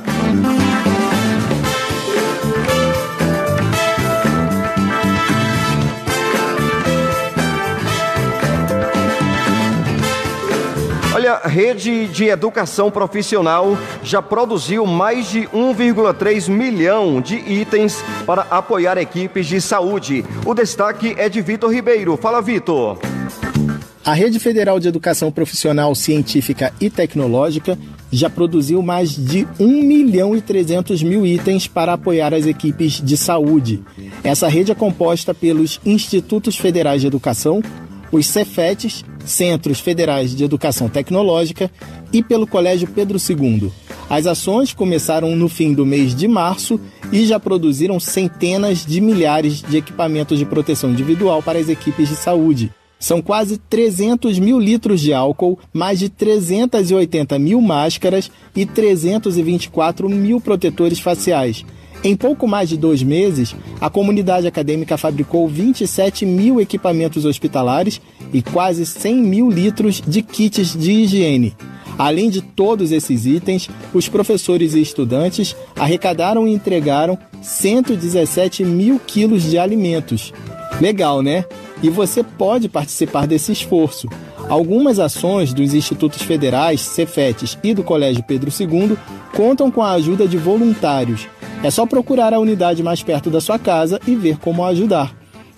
Olha, 11.26 11.40
rede 11.44 12.06
de 12.06 12.26
educação 12.26 12.88
profissional 12.88 13.76
já 14.00 14.22
produziu 14.22 14.86
mais 14.86 15.28
de 15.28 15.40
1,3 15.48 16.48
milhão 16.48 17.20
de 17.20 17.34
itens 17.34 18.00
para 18.24 18.42
apoiar 18.42 18.96
equipes 18.96 19.44
de 19.46 19.60
saúde. 19.60 20.24
O 20.44 20.54
destaque 20.54 21.16
é 21.18 21.28
de 21.28 21.42
Vitor 21.42 21.72
Ribeiro. 21.72 22.16
Fala, 22.16 22.40
Vitor. 22.40 23.00
A 24.04 24.12
Rede 24.12 24.38
Federal 24.38 24.78
de 24.78 24.86
Educação 24.86 25.32
Profissional 25.32 25.92
Científica 25.96 26.72
e 26.80 26.88
Tecnológica 26.88 27.76
já 28.12 28.30
produziu 28.30 28.80
mais 28.80 29.10
de 29.10 29.48
1 29.58 29.82
milhão 29.82 30.36
e 30.36 30.40
300 30.40 31.02
mil 31.02 31.26
itens 31.26 31.66
para 31.66 31.94
apoiar 31.94 32.32
as 32.32 32.46
equipes 32.46 33.02
de 33.02 33.16
saúde. 33.16 33.82
Essa 34.22 34.46
rede 34.46 34.70
é 34.70 34.76
composta 34.76 35.34
pelos 35.34 35.80
Institutos 35.84 36.56
Federais 36.56 37.00
de 37.00 37.08
Educação, 37.08 37.60
os 38.12 38.26
Cefetes, 38.26 39.04
Centros 39.24 39.80
Federais 39.80 40.34
de 40.34 40.44
Educação 40.44 40.88
Tecnológica, 40.88 41.70
e 42.12 42.22
pelo 42.22 42.46
Colégio 42.46 42.88
Pedro 42.88 43.18
II. 43.18 43.70
As 44.08 44.26
ações 44.26 44.72
começaram 44.72 45.34
no 45.34 45.48
fim 45.48 45.74
do 45.74 45.84
mês 45.84 46.14
de 46.14 46.28
março 46.28 46.80
e 47.12 47.26
já 47.26 47.40
produziram 47.40 47.98
centenas 47.98 48.86
de 48.86 49.00
milhares 49.00 49.62
de 49.62 49.76
equipamentos 49.76 50.38
de 50.38 50.44
proteção 50.44 50.90
individual 50.90 51.42
para 51.42 51.58
as 51.58 51.68
equipes 51.68 52.08
de 52.08 52.16
saúde. 52.16 52.72
São 52.98 53.20
quase 53.20 53.58
300 53.58 54.38
mil 54.38 54.58
litros 54.58 55.00
de 55.00 55.12
álcool, 55.12 55.58
mais 55.72 55.98
de 55.98 56.08
380 56.08 57.38
mil 57.38 57.60
máscaras 57.60 58.30
e 58.54 58.64
324 58.64 60.08
mil 60.08 60.40
protetores 60.40 60.98
faciais. 60.98 61.64
Em 62.04 62.14
pouco 62.14 62.46
mais 62.46 62.68
de 62.68 62.76
dois 62.76 63.02
meses, 63.02 63.54
a 63.80 63.90
comunidade 63.90 64.46
acadêmica 64.46 64.96
fabricou 64.96 65.48
27 65.48 66.24
mil 66.24 66.60
equipamentos 66.60 67.24
hospitalares 67.24 68.00
e 68.32 68.42
quase 68.42 68.86
100 68.86 69.16
mil 69.16 69.50
litros 69.50 70.00
de 70.06 70.22
kits 70.22 70.76
de 70.76 70.92
higiene. 70.92 71.56
Além 71.98 72.28
de 72.28 72.42
todos 72.42 72.92
esses 72.92 73.24
itens, 73.24 73.68
os 73.94 74.08
professores 74.08 74.74
e 74.74 74.82
estudantes 74.82 75.56
arrecadaram 75.74 76.46
e 76.46 76.52
entregaram 76.52 77.18
117 77.40 78.64
mil 78.64 79.00
quilos 79.00 79.42
de 79.44 79.58
alimentos. 79.58 80.32
Legal, 80.80 81.22
né? 81.22 81.44
E 81.82 81.88
você 81.88 82.22
pode 82.22 82.68
participar 82.68 83.26
desse 83.26 83.52
esforço. 83.52 84.08
Algumas 84.48 84.98
ações 84.98 85.52
dos 85.52 85.74
institutos 85.74 86.22
federais, 86.22 86.80
Cefetes 86.80 87.58
e 87.64 87.74
do 87.74 87.82
Colégio 87.82 88.22
Pedro 88.22 88.50
II 88.50 88.96
contam 89.34 89.70
com 89.70 89.82
a 89.82 89.92
ajuda 89.92 90.28
de 90.28 90.36
voluntários 90.36 91.26
é 91.62 91.70
só 91.70 91.86
procurar 91.86 92.34
a 92.34 92.38
unidade 92.38 92.82
mais 92.82 93.02
perto 93.02 93.30
da 93.30 93.40
sua 93.40 93.58
casa 93.58 93.98
e 94.06 94.14
ver 94.14 94.36
como 94.38 94.62
ajudar. 94.64 95.16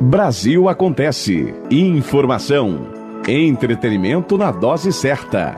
Brasil 0.00 0.68
acontece. 0.68 1.54
Informação. 1.70 2.88
Entretenimento 3.28 4.36
na 4.36 4.50
dose 4.50 4.92
certa. 4.92 5.54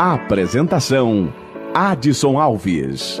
Apresentação: 0.00 1.32
Adson 1.72 2.40
Alves. 2.40 3.20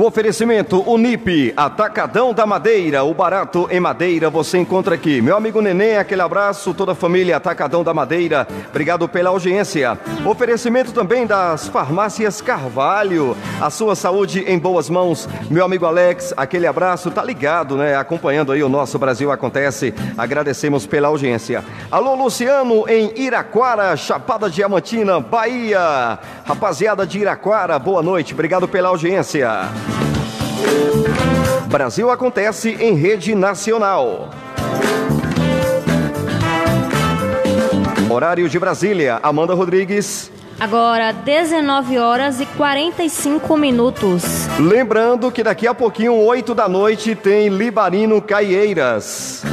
oferecimento 0.11 0.83
Unip, 0.91 1.53
Atacadão 1.55 2.33
da 2.33 2.45
Madeira, 2.45 3.01
o 3.01 3.13
barato 3.13 3.69
em 3.71 3.79
madeira 3.79 4.29
você 4.29 4.57
encontra 4.57 4.95
aqui. 4.95 5.21
Meu 5.21 5.37
amigo 5.37 5.61
Neném, 5.61 5.95
aquele 5.95 6.21
abraço, 6.21 6.73
toda 6.73 6.91
a 6.91 6.95
família 6.95 7.37
Atacadão 7.37 7.81
da 7.81 7.93
Madeira, 7.93 8.45
obrigado 8.67 9.07
pela 9.07 9.29
audiência. 9.29 9.97
Oferecimento 10.25 10.91
também 10.91 11.25
das 11.25 11.69
farmácias 11.69 12.41
Carvalho, 12.41 13.37
a 13.61 13.69
sua 13.69 13.95
saúde 13.95 14.43
em 14.45 14.59
boas 14.59 14.89
mãos. 14.89 15.29
Meu 15.49 15.63
amigo 15.63 15.85
Alex, 15.85 16.33
aquele 16.35 16.67
abraço, 16.67 17.09
tá 17.09 17.23
ligado, 17.23 17.77
né? 17.77 17.95
Acompanhando 17.95 18.51
aí 18.51 18.61
o 18.61 18.67
nosso 18.67 18.99
Brasil 18.99 19.31
Acontece, 19.31 19.93
agradecemos 20.17 20.85
pela 20.85 21.07
audiência. 21.07 21.63
Alô, 21.89 22.15
Luciano, 22.15 22.83
em 22.89 23.13
Iraquara, 23.15 23.95
Chapada 23.95 24.49
Diamantina, 24.49 25.21
Bahia. 25.21 26.19
Rapaziada 26.43 27.07
de 27.07 27.19
Iraquara, 27.19 27.79
boa 27.79 28.03
noite, 28.03 28.33
obrigado 28.33 28.67
pela 28.67 28.89
audiência. 28.89 30.00
Brasil 31.67 32.09
acontece 32.11 32.71
em 32.79 32.95
rede 32.95 33.33
nacional. 33.33 34.29
Horário 38.09 38.49
de 38.49 38.59
Brasília, 38.59 39.19
Amanda 39.23 39.53
Rodrigues. 39.53 40.29
Agora, 40.59 41.11
19 41.11 41.97
horas 41.97 42.39
e 42.39 42.45
45 42.45 43.57
minutos. 43.57 44.23
Lembrando 44.59 45.31
que 45.31 45.41
daqui 45.41 45.65
a 45.65 45.73
pouquinho, 45.73 46.13
8 46.15 46.53
da 46.53 46.67
noite, 46.67 47.15
tem 47.15 47.47
Libarino 47.47 48.21
Caieiras. 48.21 49.43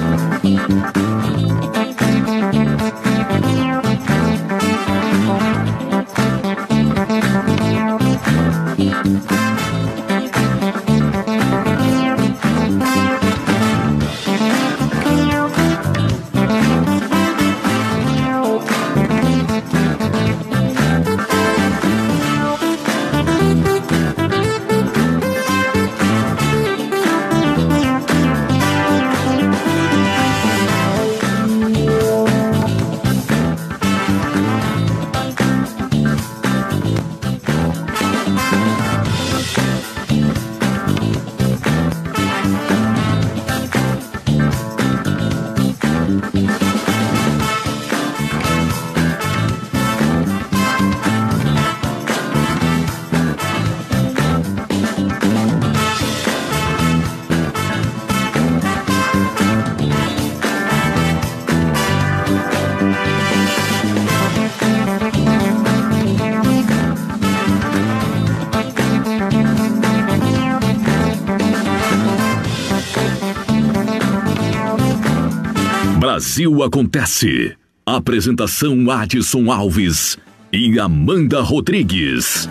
Brasil 76.19 76.65
Acontece. 76.65 77.57
Apresentação 77.87 78.91
Adson 78.91 79.53
Alves 79.53 80.19
e 80.53 80.77
Amanda 80.77 81.41
Rodrigues. 81.41 82.49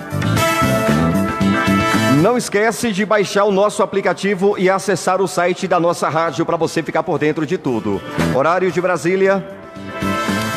Não 2.23 2.37
esquece 2.37 2.93
de 2.93 3.05
baixar 3.05 3.43
o 3.43 3.51
nosso 3.51 3.83
aplicativo 3.83 4.57
e 4.57 4.69
acessar 4.69 5.21
o 5.21 5.27
site 5.27 5.67
da 5.67 5.81
nossa 5.81 6.07
rádio 6.07 6.45
para 6.45 6.55
você 6.55 6.81
ficar 6.81 7.03
por 7.03 7.19
dentro 7.19 7.45
de 7.45 7.57
tudo. 7.57 8.01
Horário 8.33 8.71
de 8.71 8.79
Brasília. 8.79 9.45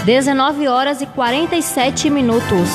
19 0.04 0.68
horas 0.68 1.02
e 1.02 1.06
47 1.06 2.08
minutos. 2.10 2.68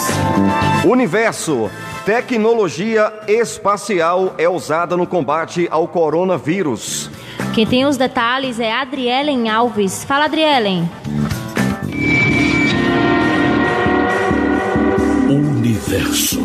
Universo. 0.84 1.72
Tecnologia 2.06 3.10
espacial 3.26 4.36
é 4.38 4.50
usada 4.50 4.98
no 4.98 5.08
combate 5.08 5.66
ao 5.72 5.88
coronavírus. 5.88 7.10
Quem 7.56 7.66
tem 7.66 7.86
os 7.86 7.96
detalhes 7.96 8.60
é 8.60 8.70
Adrielen 8.70 9.48
Alves. 9.48 10.04
Fala, 10.04 10.26
Adrielen. 10.26 10.84
Universo. 15.30 16.42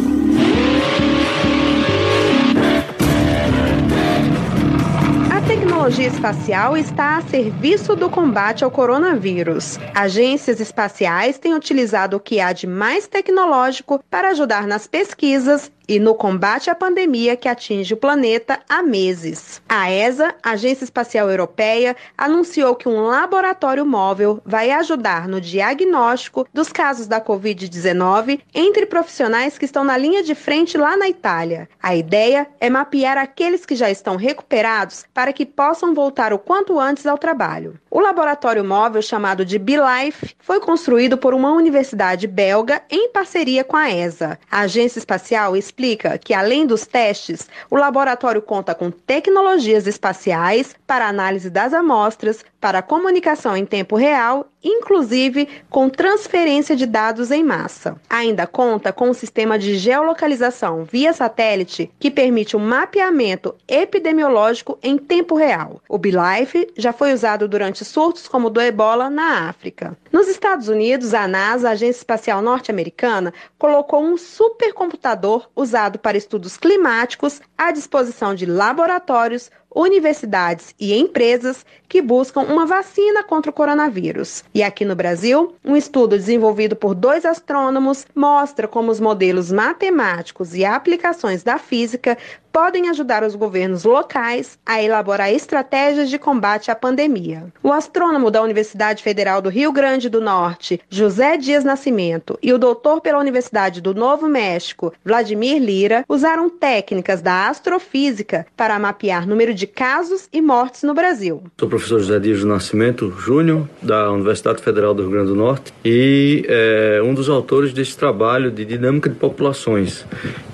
A 5.33 5.41
tecnologia 5.49 6.07
espacial 6.07 6.77
está 6.77 7.17
a 7.17 7.23
serviço 7.23 7.97
do 7.97 8.09
combate 8.09 8.63
ao 8.63 8.71
coronavírus. 8.71 9.81
Agências 9.93 10.61
espaciais 10.61 11.41
têm 11.41 11.55
utilizado 11.55 12.19
o 12.19 12.21
que 12.21 12.39
há 12.39 12.53
de 12.53 12.69
mais 12.69 13.09
tecnológico 13.09 14.01
para 14.09 14.29
ajudar 14.29 14.65
nas 14.65 14.87
pesquisas 14.87 15.73
e 15.91 15.99
no 15.99 16.15
combate 16.15 16.71
à 16.71 16.75
pandemia 16.77 17.37
que 17.37 17.49
atinge 17.49 17.95
o 17.95 17.97
planeta 17.97 18.61
há 18.69 18.81
meses. 18.81 19.61
A 19.69 19.91
ESA, 19.91 20.33
Agência 20.41 20.85
Espacial 20.85 21.29
Europeia, 21.29 21.97
anunciou 22.17 22.77
que 22.77 22.89
um 22.89 23.01
laboratório 23.01 23.85
móvel 23.85 24.41
vai 24.47 24.71
ajudar 24.71 25.27
no 25.27 25.41
diagnóstico 25.41 26.47
dos 26.55 26.71
casos 26.71 27.09
da 27.09 27.21
Covid-19 27.21 28.41
entre 28.55 28.87
profissionais 28.87 29.59
que 29.59 29.65
estão 29.65 29.83
na 29.83 29.97
linha 29.97 30.23
de 30.23 30.37
frente 30.37 30.79
lá 30.79 30.97
na 30.97 31.09
Itália. 31.09 31.69
A 31.83 31.97
ideia 31.97 32.47
é 32.61 32.71
mapear 32.71 33.19
aqueles 33.19 33.67
que 33.67 33.75
já 33.75 33.91
estão 33.91 34.15
recuperados 34.15 35.05
para 35.13 35.33
que 35.33 35.45
possam 35.45 35.93
voltar 35.93 36.33
o 36.33 36.39
quanto 36.39 36.79
antes 36.79 37.05
ao 37.05 37.19
trabalho. 37.19 37.75
O 37.93 37.99
laboratório 37.99 38.65
móvel 38.65 39.03
chamado 39.03 39.45
de 39.45 39.59
BeLife 39.59 40.37
foi 40.39 40.61
construído 40.61 41.19
por 41.19 41.35
uma 41.35 41.51
universidade 41.51 42.29
belga 42.29 42.81
em 42.89 43.11
parceria 43.11 43.65
com 43.65 43.77
a 43.77 43.91
ESA. 43.91 44.39
A 44.49 44.61
agência 44.61 45.01
espacial 45.01 45.57
explica 45.57 46.17
que, 46.17 46.33
além 46.33 46.65
dos 46.65 46.87
testes, 46.87 47.49
o 47.69 47.75
laboratório 47.77 48.41
conta 48.41 48.77
com 48.77 48.93
tecnologias 48.93 49.89
espaciais 49.89 50.77
para 50.87 51.09
análise 51.09 51.51
das 51.51 51.75
amostras, 51.75 52.45
para 52.61 52.83
comunicação 52.83 53.57
em 53.57 53.65
tempo 53.65 53.97
real, 53.97 54.47
inclusive 54.63 55.49
com 55.71 55.89
transferência 55.89 56.77
de 56.77 56.85
dados 56.85 57.31
em 57.31 57.43
massa. 57.43 57.97
Ainda 58.09 58.47
conta 58.47 58.93
com 58.93 59.09
um 59.09 59.15
sistema 59.15 59.59
de 59.59 59.77
geolocalização 59.77 60.85
via 60.85 61.13
satélite 61.13 61.91
que 61.99 62.11
permite 62.11 62.57
um 62.57 62.61
mapeamento 62.61 63.55
epidemiológico 63.67 64.79
em 64.83 64.99
tempo 64.99 65.35
real. 65.35 65.81
O 65.89 65.97
BeLife 65.97 66.69
já 66.77 66.93
foi 66.93 67.15
usado 67.15 67.49
durante 67.49 67.85
surtos 67.85 68.29
como 68.29 68.49
o 68.49 68.51
do 68.51 68.61
ebola 68.61 69.09
na 69.09 69.49
África. 69.49 69.97
Nos 70.13 70.27
Estados 70.27 70.69
Unidos, 70.69 71.15
a 71.15 71.29
NASA, 71.29 71.69
a 71.69 71.73
Agência 71.73 72.01
Espacial 72.01 72.43
Norte-Americana, 72.43 73.33
colocou 73.57 74.03
um 74.03 74.17
supercomputador 74.17 75.49
usado 75.55 76.01
para 76.01 76.19
estudos 76.19 76.57
climáticos 76.57 77.41
à 77.57 77.71
disposição 77.71 78.35
de 78.35 78.45
laboratórios, 78.45 79.53
universidades 79.73 80.75
e 80.81 80.99
empresas 80.99 81.65
que 81.89 82.03
buscam 82.03 82.41
uma 82.41 82.67
vacina 82.67 83.23
contra 83.23 83.53
o 83.53 83.55
coronavírus. 83.55 84.43
E 84.53 84.65
aqui 84.65 84.85
no 84.85 84.97
Brasil, 84.97 85.55
um 85.65 85.77
estudo 85.77 86.17
desenvolvido 86.17 86.75
por 86.75 86.93
dois 86.93 87.25
astrônomos 87.25 88.05
mostra 88.13 88.67
como 88.67 88.91
os 88.91 88.99
modelos 88.99 89.53
matemáticos 89.53 90.57
e 90.57 90.65
aplicações 90.65 91.45
da 91.45 91.57
física 91.57 92.19
podem 92.53 92.89
ajudar 92.89 93.23
os 93.23 93.35
governos 93.35 93.85
locais 93.85 94.59
a 94.65 94.83
elaborar 94.83 95.33
estratégias 95.33 96.11
de 96.11 96.19
combate 96.19 96.71
à 96.71 96.75
pandemia. 96.75 97.47
O 97.63 97.73
astrônomo 97.73 98.31
da 98.31 98.43
Universidade 98.43 99.03
Federal 99.03 99.41
do 99.41 99.49
Rio 99.49 99.73
Grande 99.73 100.09
do 100.09 100.21
Norte, 100.21 100.81
José 100.89 101.37
Dias 101.37 101.65
Nascimento, 101.65 102.39
e 102.43 102.53
o 102.53 102.59
doutor 102.59 103.01
pela 103.01 103.19
Universidade 103.19 103.81
do 103.81 103.95
Novo 103.95 104.29
México, 104.29 104.93
Vladimir 105.05 105.63
Lira, 105.63 106.05
usaram 106.09 106.51
técnicas 106.51 107.23
da 107.23 107.49
astrofísica 107.49 108.47
para 108.57 108.79
mapear 108.79 109.27
número 109.27 109.55
de 109.55 109.67
casos 109.67 110.29
e 110.33 110.41
mortes 110.41 110.83
no 110.83 110.95
Brasil. 110.95 111.43
Sou 111.59 111.67
o 111.67 111.71
professor 111.71 112.01
José 112.01 112.19
Dias 112.19 112.45
Nascimento 112.45 113.11
Júnior, 113.11 113.69
da 113.83 114.11
Universidade 114.11 114.63
Federal 114.63 114.95
do 114.95 115.03
Rio 115.03 115.11
Grande 115.13 115.29
do 115.29 115.37
Norte, 115.37 115.73
e 115.85 116.45
é 116.49 117.01
um 117.03 117.15
dos 117.15 117.29
autores 117.29 117.73
deste 117.73 117.97
trabalho 117.97 118.51
de 118.51 118.65
dinâmica 118.65 119.09
de 119.09 119.17
populações, 119.17 120.05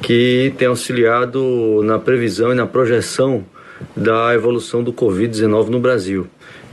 que 0.02 0.52
tem 0.58 0.68
auxiliado 0.68 1.82
na 1.86 1.98
previsão 1.98 2.52
e 2.52 2.54
na 2.54 2.66
projeção 2.66 3.44
da 3.96 4.34
evolução 4.34 4.82
do 4.82 4.92
Covid-19 4.92 5.68
no 5.68 5.80
Brasil. 5.80 6.26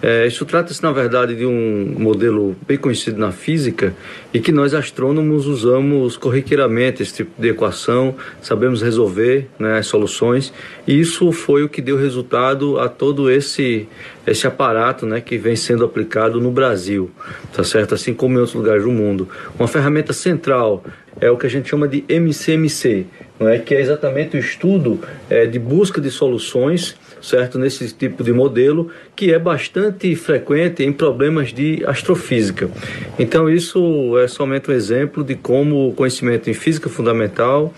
É, 0.05 0.27
isso 0.27 0.43
trata-se, 0.43 0.83
na 0.83 0.91
verdade, 0.91 1.33
de 1.33 1.45
um 1.45 1.95
modelo 1.97 2.57
bem 2.67 2.77
conhecido 2.77 3.17
na 3.17 3.31
física 3.31 3.95
e 4.33 4.39
que 4.41 4.51
nós 4.51 4.73
astrônomos 4.73 5.47
usamos 5.47 6.17
corriqueiramente 6.17 7.01
esse 7.01 7.13
tipo 7.13 7.41
de 7.41 7.47
equação, 7.47 8.13
sabemos 8.41 8.81
resolver 8.81 9.47
né, 9.57 9.77
as 9.77 9.87
soluções 9.87 10.51
e 10.85 10.99
isso 10.99 11.31
foi 11.31 11.63
o 11.63 11.69
que 11.69 11.81
deu 11.81 11.95
resultado 11.95 12.77
a 12.79 12.89
todo 12.89 13.31
esse, 13.31 13.87
esse 14.27 14.45
aparato 14.45 15.05
né, 15.05 15.21
que 15.21 15.37
vem 15.37 15.55
sendo 15.55 15.85
aplicado 15.85 16.41
no 16.41 16.51
Brasil, 16.51 17.09
tá 17.53 17.63
certo? 17.63 17.95
Assim 17.95 18.13
como 18.13 18.33
em 18.35 18.39
outros 18.39 18.55
lugares 18.55 18.83
do 18.83 18.91
mundo. 18.91 19.29
Uma 19.57 19.69
ferramenta 19.69 20.11
central 20.11 20.83
é 21.21 21.31
o 21.31 21.37
que 21.37 21.45
a 21.45 21.49
gente 21.49 21.69
chama 21.69 21.87
de 21.87 22.03
MCMC, 22.09 23.05
não 23.39 23.49
é? 23.49 23.59
que 23.59 23.73
é 23.73 23.81
exatamente 23.81 24.35
o 24.35 24.39
estudo 24.39 24.99
é, 25.29 25.45
de 25.45 25.59
busca 25.59 25.99
de 25.99 26.11
soluções 26.11 26.95
certo 27.23 27.57
nesse 27.57 27.89
tipo 27.93 28.21
de 28.23 28.33
modelo 28.33 28.89
que 29.15 29.33
é 29.33 29.39
bastante 29.39 30.13
frequente 30.15 30.83
em 30.83 30.91
problemas 30.91 31.53
de 31.53 31.81
astrofísica. 31.85 32.69
Então 33.17 33.49
isso 33.49 34.17
é 34.17 34.27
somente 34.27 34.69
um 34.69 34.73
exemplo 34.73 35.23
de 35.23 35.35
como 35.35 35.87
o 35.89 35.93
conhecimento 35.93 36.49
em 36.49 36.53
física 36.53 36.89
fundamental 36.89 37.73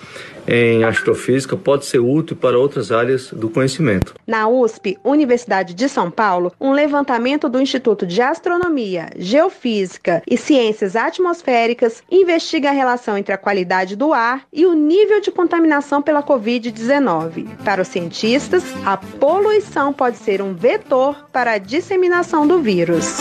em 0.48 0.84
astrofísica 0.84 1.56
pode 1.56 1.86
ser 1.86 2.00
útil 2.00 2.36
para 2.36 2.58
outras 2.58 2.92
áreas 2.92 3.32
do 3.32 3.50
conhecimento. 3.50 4.14
Na 4.26 4.48
USP, 4.48 4.98
Universidade 5.04 5.74
de 5.74 5.90
São 5.90 6.10
Paulo, 6.12 6.52
um 6.60 6.72
levantamento 6.72 7.50
do 7.50 7.60
Instituto 7.60 8.06
de 8.06 8.22
Astronomia, 8.22 9.10
Geofísica 9.18 10.22
e 10.30 10.38
Ciências 10.38 10.96
Atmosféricas 10.96 12.04
investiga 12.10 12.70
a 12.70 12.74
relação 12.74 13.18
entre 13.18 13.34
a 13.34 13.38
qualidade 13.38 13.96
do 13.96 14.14
ar 14.14 14.46
e 14.52 14.66
o 14.66 14.74
nível 14.74 15.20
de 15.22 15.32
contaminação 15.32 16.02
pela 16.02 16.24
Covid-19. 16.24 17.48
Para 17.64 17.82
os 17.82 17.88
cientistas, 17.88 18.64
a 18.86 18.98
poluição 18.98 19.92
pode 19.94 20.18
ser 20.18 20.42
um 20.42 20.54
vetor 20.54 21.28
para 21.32 21.54
a 21.54 21.58
disseminação 21.58 22.48
do 22.48 22.62
vírus. 22.62 23.18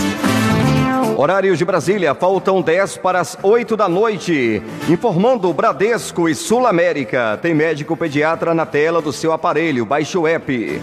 Horários 1.16 1.59
de 1.59 1.64
Brasília, 1.64 2.14
faltam 2.14 2.61
10 2.61 2.96
para 2.98 3.20
as 3.20 3.38
8 3.42 3.76
da 3.76 3.88
noite. 3.88 4.62
Informando 4.88 5.52
Bradesco 5.52 6.28
e 6.28 6.34
Sul 6.34 6.66
América. 6.66 7.38
Tem 7.40 7.55
médico 7.55 7.96
pediatra 7.96 8.52
na 8.52 8.66
tela 8.66 9.00
do 9.00 9.12
seu 9.12 9.32
aparelho. 9.32 9.86
Baixe 9.86 10.18
o 10.18 10.26
app. 10.26 10.80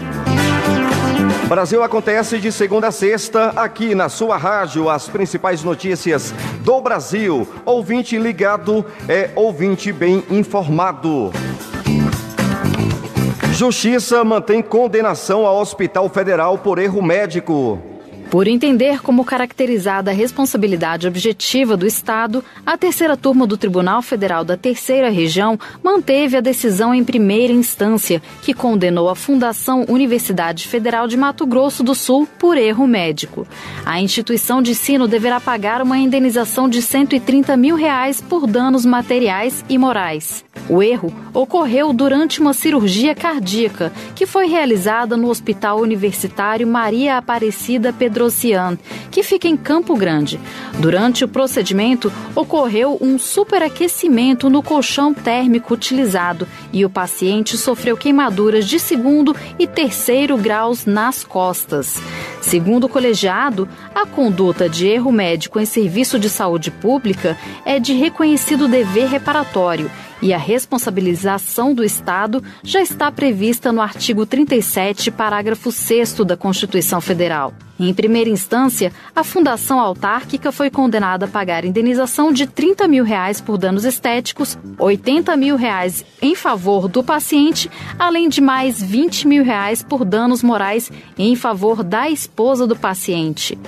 Brasil 1.48 1.82
acontece 1.82 2.38
de 2.38 2.50
segunda 2.50 2.88
a 2.88 2.90
sexta, 2.90 3.52
aqui 3.54 3.94
na 3.94 4.08
sua 4.08 4.38
rádio, 4.38 4.88
as 4.88 5.06
principais 5.06 5.62
notícias 5.62 6.32
do 6.60 6.80
Brasil. 6.80 7.46
Ouvinte 7.66 8.16
ligado 8.16 8.84
é 9.06 9.28
ouvinte 9.34 9.92
bem 9.92 10.24
informado. 10.30 11.30
Justiça 13.52 14.24
mantém 14.24 14.62
condenação 14.62 15.46
ao 15.46 15.58
Hospital 15.58 16.08
Federal 16.08 16.56
por 16.56 16.78
erro 16.78 17.02
médico. 17.02 17.91
Por 18.32 18.48
entender 18.48 19.02
como 19.02 19.26
caracterizada 19.26 20.10
a 20.10 20.14
responsabilidade 20.14 21.06
objetiva 21.06 21.76
do 21.76 21.86
Estado, 21.86 22.42
a 22.64 22.78
terceira 22.78 23.14
turma 23.14 23.46
do 23.46 23.58
Tribunal 23.58 24.00
Federal 24.00 24.42
da 24.42 24.56
Terceira 24.56 25.10
Região 25.10 25.60
manteve 25.84 26.38
a 26.38 26.40
decisão 26.40 26.94
em 26.94 27.04
primeira 27.04 27.52
instância, 27.52 28.22
que 28.40 28.54
condenou 28.54 29.10
a 29.10 29.14
Fundação 29.14 29.84
Universidade 29.86 30.66
Federal 30.66 31.06
de 31.06 31.14
Mato 31.14 31.44
Grosso 31.44 31.82
do 31.82 31.94
Sul 31.94 32.26
por 32.38 32.56
erro 32.56 32.86
médico. 32.86 33.46
A 33.84 34.00
instituição 34.00 34.62
de 34.62 34.70
ensino 34.70 35.06
deverá 35.06 35.38
pagar 35.38 35.82
uma 35.82 35.98
indenização 35.98 36.70
de 36.70 36.80
130 36.80 37.54
mil 37.54 37.76
reais 37.76 38.18
por 38.18 38.46
danos 38.46 38.86
materiais 38.86 39.62
e 39.68 39.76
morais. 39.76 40.42
O 40.70 40.82
erro 40.82 41.12
ocorreu 41.34 41.92
durante 41.92 42.40
uma 42.40 42.54
cirurgia 42.54 43.14
cardíaca 43.14 43.92
que 44.14 44.24
foi 44.24 44.46
realizada 44.46 45.18
no 45.18 45.28
Hospital 45.28 45.80
Universitário 45.80 46.66
Maria 46.66 47.18
Aparecida 47.18 47.92
Pedrocian, 48.22 48.78
que 49.10 49.22
fica 49.22 49.48
em 49.48 49.56
Campo 49.56 49.96
Grande. 49.96 50.38
Durante 50.78 51.24
o 51.24 51.28
procedimento, 51.28 52.12
ocorreu 52.36 52.96
um 53.00 53.18
superaquecimento 53.18 54.48
no 54.48 54.62
colchão 54.62 55.12
térmico 55.12 55.74
utilizado 55.74 56.46
e 56.72 56.84
o 56.84 56.90
paciente 56.90 57.56
sofreu 57.56 57.96
queimaduras 57.96 58.66
de 58.66 58.78
segundo 58.78 59.34
e 59.58 59.66
terceiro 59.66 60.36
graus 60.36 60.86
nas 60.86 61.24
costas. 61.24 62.00
Segundo 62.40 62.84
o 62.84 62.88
colegiado, 62.88 63.68
a 63.94 64.06
conduta 64.06 64.68
de 64.68 64.86
erro 64.86 65.10
médico 65.10 65.58
em 65.58 65.64
serviço 65.64 66.18
de 66.18 66.28
saúde 66.28 66.70
pública 66.70 67.36
é 67.64 67.80
de 67.80 67.92
reconhecido 67.92 68.68
dever 68.68 69.08
reparatório 69.08 69.90
e 70.22 70.32
a 70.32 70.38
responsabilização 70.38 71.74
do 71.74 71.84
Estado 71.84 72.42
já 72.62 72.80
está 72.80 73.10
prevista 73.10 73.72
no 73.72 73.80
artigo 73.80 74.24
37, 74.24 75.10
parágrafo 75.10 75.72
6 75.72 76.14
da 76.24 76.36
Constituição 76.36 77.00
Federal. 77.00 77.52
Em 77.78 77.92
primeira 77.92 78.30
instância, 78.30 78.92
a 79.14 79.24
Fundação 79.24 79.80
Autárquica 79.80 80.52
foi 80.52 80.70
condenada 80.70 81.24
a 81.26 81.28
pagar 81.28 81.64
indenização 81.64 82.32
de 82.32 82.46
30 82.46 82.86
mil 82.86 83.04
reais 83.04 83.40
por 83.40 83.58
danos 83.58 83.84
estéticos, 83.84 84.58
80 84.78 85.36
mil 85.36 85.56
reais 85.56 86.04
em 86.20 86.34
favor 86.34 86.86
do 86.86 87.02
paciente, 87.02 87.70
além 87.98 88.28
de 88.28 88.40
mais 88.40 88.80
20 88.80 89.26
mil 89.26 89.42
reais 89.42 89.82
por 89.82 90.04
danos 90.04 90.42
morais 90.42 90.90
em 91.18 91.34
favor 91.34 91.82
da 91.82 92.08
esposa 92.08 92.66
do 92.66 92.76
paciente. 92.76 93.58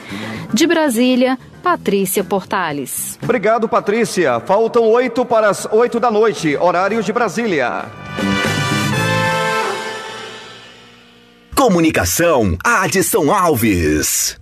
De 0.52 0.66
Brasília, 0.66 1.38
Patrícia 1.62 2.22
Portales. 2.22 3.18
Obrigado, 3.22 3.68
Patrícia. 3.68 4.38
Faltam 4.40 4.84
oito 4.84 5.24
para 5.24 5.48
as 5.48 5.66
oito 5.72 5.98
da 5.98 6.10
noite, 6.10 6.56
horário 6.56 7.02
de 7.02 7.12
Brasília. 7.12 7.86
Comunicação, 11.54 12.58
Adson 12.64 13.30
Alves. 13.32 14.36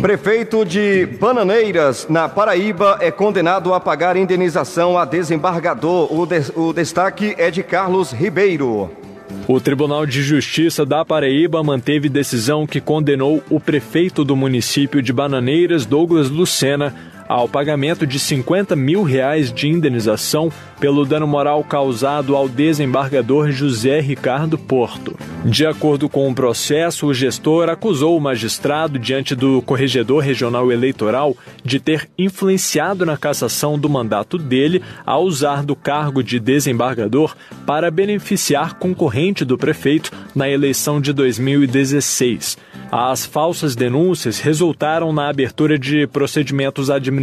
Prefeito 0.00 0.64
de 0.64 1.04
Bananeiras, 1.06 2.06
na 2.08 2.28
Paraíba, 2.28 2.96
é 3.00 3.10
condenado 3.10 3.74
a 3.74 3.78
pagar 3.78 4.16
indenização 4.16 4.96
a 4.98 5.04
desembargador. 5.04 6.12
O, 6.12 6.24
de, 6.24 6.50
o 6.56 6.72
destaque 6.72 7.34
é 7.36 7.50
de 7.50 7.62
Carlos 7.62 8.10
Ribeiro. 8.10 8.99
O 9.48 9.60
Tribunal 9.60 10.06
de 10.06 10.22
Justiça 10.22 10.86
da 10.86 11.04
Paraíba 11.04 11.62
manteve 11.62 12.08
decisão 12.08 12.66
que 12.66 12.80
condenou 12.80 13.42
o 13.50 13.58
prefeito 13.58 14.24
do 14.24 14.36
município 14.36 15.02
de 15.02 15.12
Bananeiras, 15.12 15.84
Douglas 15.84 16.30
Lucena, 16.30 16.94
ao 17.30 17.48
pagamento 17.48 18.04
de 18.04 18.18
50 18.18 18.74
mil 18.74 19.04
reais 19.04 19.52
de 19.52 19.68
indenização 19.68 20.50
pelo 20.80 21.04
dano 21.04 21.28
moral 21.28 21.62
causado 21.62 22.34
ao 22.34 22.48
desembargador 22.48 23.52
José 23.52 24.00
Ricardo 24.00 24.58
Porto. 24.58 25.16
De 25.44 25.64
acordo 25.64 26.08
com 26.08 26.28
o 26.28 26.34
processo, 26.34 27.06
o 27.06 27.14
gestor 27.14 27.68
acusou 27.68 28.16
o 28.16 28.20
magistrado 28.20 28.98
diante 28.98 29.36
do 29.36 29.62
Corregedor 29.62 30.24
Regional 30.24 30.72
Eleitoral 30.72 31.36
de 31.64 31.78
ter 31.78 32.10
influenciado 32.18 33.06
na 33.06 33.16
cassação 33.16 33.78
do 33.78 33.88
mandato 33.88 34.36
dele 34.36 34.82
ao 35.06 35.22
usar 35.22 35.62
do 35.62 35.76
cargo 35.76 36.24
de 36.24 36.40
desembargador 36.40 37.36
para 37.64 37.92
beneficiar 37.92 38.74
concorrente 38.74 39.44
do 39.44 39.56
prefeito 39.56 40.10
na 40.34 40.48
eleição 40.48 41.00
de 41.00 41.12
2016. 41.12 42.58
As 42.90 43.24
falsas 43.24 43.76
denúncias 43.76 44.40
resultaram 44.40 45.12
na 45.12 45.28
abertura 45.28 45.78
de 45.78 46.08
procedimentos 46.08 46.90
administrativos 46.90 47.19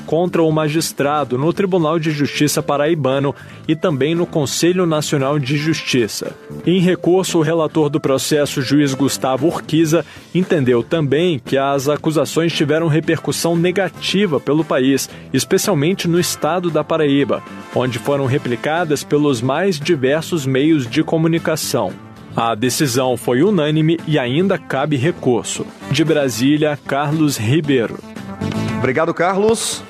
contra 0.00 0.42
o 0.42 0.50
magistrado 0.50 1.38
no 1.38 1.52
Tribunal 1.52 1.98
de 1.98 2.10
Justiça 2.10 2.62
paraibano 2.62 3.34
e 3.66 3.76
também 3.76 4.14
no 4.14 4.26
Conselho 4.26 4.86
Nacional 4.86 5.38
de 5.38 5.56
Justiça. 5.56 6.34
Em 6.66 6.80
recurso, 6.80 7.38
o 7.38 7.42
relator 7.42 7.88
do 7.88 8.00
processo, 8.00 8.62
juiz 8.62 8.94
Gustavo 8.94 9.46
Urquiza, 9.46 10.04
entendeu 10.34 10.82
também 10.82 11.38
que 11.38 11.56
as 11.56 11.88
acusações 11.88 12.52
tiveram 12.52 12.88
repercussão 12.88 13.56
negativa 13.56 14.40
pelo 14.40 14.64
país, 14.64 15.08
especialmente 15.32 16.08
no 16.08 16.18
estado 16.18 16.70
da 16.70 16.84
Paraíba, 16.84 17.42
onde 17.74 17.98
foram 17.98 18.26
replicadas 18.26 19.02
pelos 19.02 19.40
mais 19.40 19.78
diversos 19.78 20.46
meios 20.46 20.88
de 20.88 21.02
comunicação. 21.02 21.92
A 22.36 22.54
decisão 22.56 23.16
foi 23.16 23.42
unânime 23.42 23.96
e 24.08 24.18
ainda 24.18 24.58
cabe 24.58 24.96
recurso. 24.96 25.64
De 25.90 26.02
Brasília, 26.04 26.76
Carlos 26.84 27.36
Ribeiro. 27.36 28.13
Obrigado, 28.84 29.14
Carlos. 29.14 29.82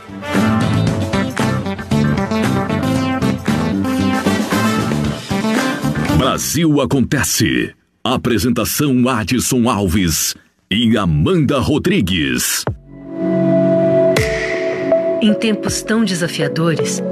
Brasil 6.16 6.80
Acontece. 6.80 7.74
Apresentação 8.04 9.08
Adson 9.08 9.68
Alves 9.68 10.36
e 10.70 10.96
Amanda 10.96 11.58
Rodrigues. 11.58 12.64
Em 15.20 15.34
tempos 15.34 15.82
tão 15.82 16.04
desafiadores, 16.04 17.02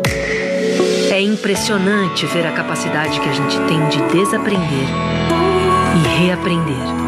é 1.11 1.20
impressionante 1.20 2.26
ver 2.26 2.47
a 2.47 2.53
capacidade 2.53 3.18
que 3.18 3.28
a 3.28 3.33
gente 3.33 3.59
tem 3.66 3.89
de 3.89 3.99
desaprender 4.16 4.87
e 5.97 6.20
reaprender. 6.20 7.03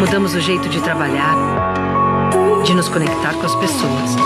Mudamos 0.00 0.34
o 0.34 0.40
jeito 0.42 0.68
de 0.68 0.82
trabalhar, 0.82 1.34
de 2.64 2.74
nos 2.74 2.88
conectar 2.88 3.34
com 3.34 3.44
as 3.44 3.54
pessoas 3.56 4.16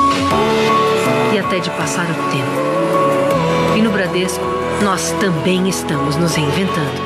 e 1.34 1.38
até 1.38 1.58
de 1.58 1.70
passar 1.70 2.04
o 2.04 2.14
tempo. 2.30 3.76
E 3.76 3.82
no 3.82 3.90
Bradesco, 3.90 4.44
nós 4.82 5.10
também 5.20 5.68
estamos 5.68 6.16
nos 6.16 6.36
reinventando, 6.36 7.02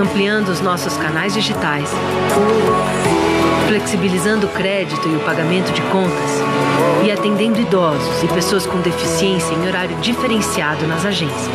ampliando 0.00 0.50
os 0.50 0.60
nossos 0.60 0.96
canais 0.96 1.34
digitais, 1.34 1.90
flexibilizando 3.66 4.46
o 4.46 4.50
crédito 4.50 5.08
e 5.08 5.16
o 5.16 5.20
pagamento 5.20 5.72
de 5.72 5.82
contas 5.82 6.40
e 7.04 7.10
atendendo 7.10 7.60
idosos 7.60 8.22
e 8.22 8.28
pessoas 8.28 8.64
com 8.64 8.80
deficiência 8.80 9.52
em 9.54 9.66
horário 9.66 9.96
diferenciado 9.96 10.86
nas 10.86 11.04
agências. 11.04 11.50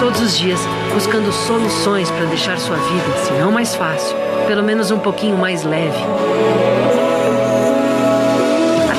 Todos 0.00 0.20
os 0.20 0.36
dias 0.36 0.58
buscando 0.92 1.32
soluções 1.32 2.10
para 2.10 2.26
deixar 2.26 2.58
sua 2.58 2.76
vida, 2.76 3.16
se 3.24 3.32
não 3.34 3.52
mais 3.52 3.76
fácil, 3.76 4.16
pelo 4.48 4.64
menos 4.64 4.90
um 4.90 4.98
pouquinho 4.98 5.38
mais 5.38 5.62
leve. 5.62 7.11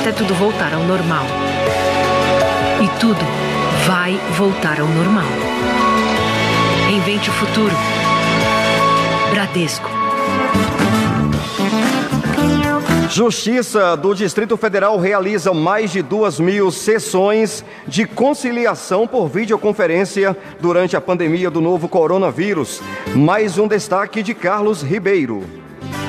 Até 0.04 0.12
tudo 0.12 0.34
voltar 0.34 0.74
ao 0.74 0.82
normal. 0.82 1.24
E 2.82 3.00
tudo 3.00 3.24
vai 3.86 4.20
voltar 4.36 4.78
ao 4.78 4.86
normal. 4.86 5.24
Reinvente 6.86 7.30
o 7.30 7.32
futuro. 7.32 7.74
Bradesco. 9.30 9.88
Justiça 13.08 13.96
do 13.96 14.14
Distrito 14.14 14.58
Federal 14.58 14.98
realiza 14.98 15.54
mais 15.54 15.90
de 15.90 16.02
duas 16.02 16.38
mil 16.38 16.70
sessões 16.70 17.64
de 17.86 18.04
conciliação 18.04 19.06
por 19.06 19.26
videoconferência 19.26 20.36
durante 20.60 20.94
a 20.98 21.00
pandemia 21.00 21.50
do 21.50 21.62
novo 21.62 21.88
coronavírus. 21.88 22.82
Mais 23.16 23.56
um 23.56 23.66
destaque 23.66 24.22
de 24.22 24.34
Carlos 24.34 24.82
Ribeiro. 24.82 25.63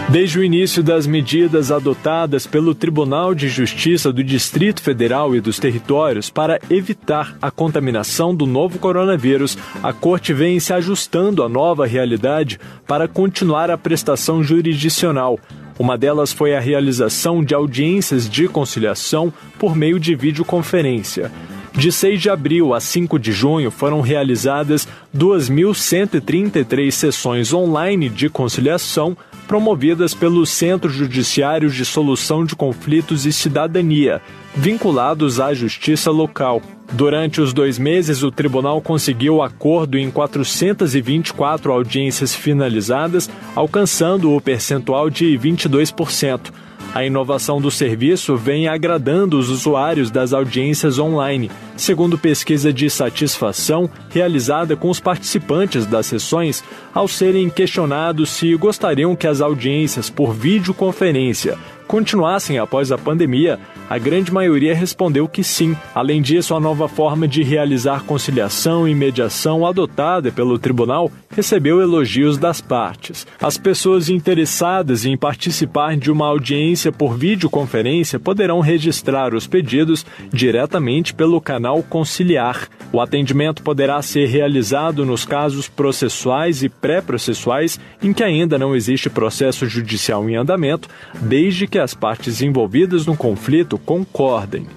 Desde 0.09 0.37
o 0.37 0.43
início 0.43 0.83
das 0.83 1.07
medidas 1.07 1.71
adotadas 1.71 2.45
pelo 2.45 2.75
Tribunal 2.75 3.33
de 3.33 3.49
Justiça 3.49 4.13
do 4.13 4.23
Distrito 4.23 4.79
Federal 4.81 5.35
e 5.35 5.41
dos 5.41 5.57
Territórios 5.57 6.29
para 6.29 6.59
evitar 6.69 7.35
a 7.41 7.49
contaminação 7.49 8.33
do 8.33 8.45
novo 8.45 8.77
coronavírus, 8.77 9.57
a 9.81 9.91
Corte 9.91 10.31
vem 10.31 10.59
se 10.59 10.71
ajustando 10.71 11.41
à 11.41 11.49
nova 11.49 11.87
realidade 11.87 12.59
para 12.85 13.07
continuar 13.07 13.71
a 13.71 13.77
prestação 13.77 14.43
jurisdicional. 14.43 15.39
Uma 15.77 15.97
delas 15.97 16.31
foi 16.31 16.55
a 16.55 16.59
realização 16.59 17.43
de 17.43 17.55
audiências 17.55 18.29
de 18.29 18.47
conciliação 18.47 19.33
por 19.57 19.75
meio 19.75 19.99
de 19.99 20.15
videoconferência. 20.15 21.31
De 21.73 21.91
6 21.91 22.21
de 22.21 22.29
abril 22.29 22.73
a 22.73 22.79
5 22.79 23.19
de 23.19 23.33
junho 23.33 23.69
foram 23.69 23.99
realizadas 23.99 24.87
2.133 25.13 26.91
sessões 26.91 27.51
online 27.51 28.07
de 28.07 28.29
conciliação 28.29 29.17
promovidas 29.47 30.13
pelo 30.13 30.45
Centro 30.45 30.89
Judiciário 30.89 31.69
de 31.69 31.85
Solução 31.85 32.43
de 32.45 32.55
Conflitos 32.55 33.25
e 33.25 33.31
Cidadania, 33.31 34.21
vinculados 34.55 35.39
à 35.39 35.53
Justiça 35.53 36.11
Local. 36.11 36.61
Durante 36.91 37.41
os 37.41 37.51
dois 37.51 37.79
meses, 37.79 38.23
o 38.23 38.31
tribunal 38.31 38.79
conseguiu 38.81 39.41
acordo 39.41 39.97
em 39.97 40.11
424 40.11 41.71
audiências 41.71 42.35
finalizadas, 42.35 43.29
alcançando 43.55 44.33
o 44.33 44.39
percentual 44.39 45.09
de 45.09 45.37
22%. 45.37 46.51
A 46.95 47.03
inovação 47.03 47.59
do 47.59 47.69
serviço 47.69 48.37
vem 48.37 48.69
agradando 48.69 49.37
os 49.37 49.49
usuários 49.49 50.09
das 50.09 50.31
audiências 50.31 50.97
online, 50.97 51.51
segundo 51.75 52.17
pesquisa 52.17 52.71
de 52.71 52.89
satisfação 52.89 53.89
realizada 54.09 54.77
com 54.77 54.89
os 54.89 55.01
participantes 55.01 55.85
das 55.85 56.05
sessões, 56.05 56.63
ao 56.93 57.05
serem 57.05 57.49
questionados 57.49 58.29
se 58.29 58.55
gostariam 58.55 59.13
que 59.13 59.27
as 59.27 59.41
audiências 59.41 60.09
por 60.09 60.33
videoconferência 60.33 61.57
continuassem 61.87 62.57
após 62.57 62.91
a 62.91 62.97
pandemia, 62.97 63.59
a 63.89 63.97
grande 63.97 64.33
maioria 64.33 64.73
respondeu 64.73 65.27
que 65.27 65.43
sim. 65.43 65.75
Além 65.93 66.21
disso, 66.21 66.55
a 66.55 66.59
nova 66.59 66.87
forma 66.87 67.27
de 67.27 67.43
realizar 67.43 68.03
conciliação 68.03 68.87
e 68.87 68.95
mediação 68.95 69.65
adotada 69.65 70.31
pelo 70.31 70.57
tribunal 70.57 71.11
recebeu 71.29 71.81
elogios 71.81 72.37
das 72.37 72.61
partes. 72.61 73.27
As 73.41 73.57
pessoas 73.57 74.09
interessadas 74.09 75.05
em 75.05 75.17
participar 75.17 75.97
de 75.97 76.09
uma 76.09 76.27
audiência 76.27 76.91
por 76.91 77.15
videoconferência 77.15 78.19
poderão 78.19 78.59
registrar 78.59 79.33
os 79.35 79.45
pedidos 79.45 80.05
diretamente 80.31 81.13
pelo 81.13 81.39
canal 81.41 81.83
Conciliar. 81.83 82.67
O 82.91 83.01
atendimento 83.01 83.61
poderá 83.61 84.01
ser 84.01 84.27
realizado 84.27 85.05
nos 85.05 85.25
casos 85.25 85.67
processuais 85.67 86.63
e 86.63 86.69
pré-processuais 86.69 87.79
em 88.01 88.13
que 88.13 88.23
ainda 88.23 88.57
não 88.57 88.75
existe 88.75 89.09
processo 89.09 89.67
judicial 89.67 90.27
em 90.29 90.35
andamento, 90.35 90.87
desde 91.21 91.67
que 91.67 91.77
as 91.85 91.93
partes 91.93 92.41
envolvidas 92.41 93.05
no 93.05 93.15
conflito 93.15 93.77
concordem. 93.77 94.67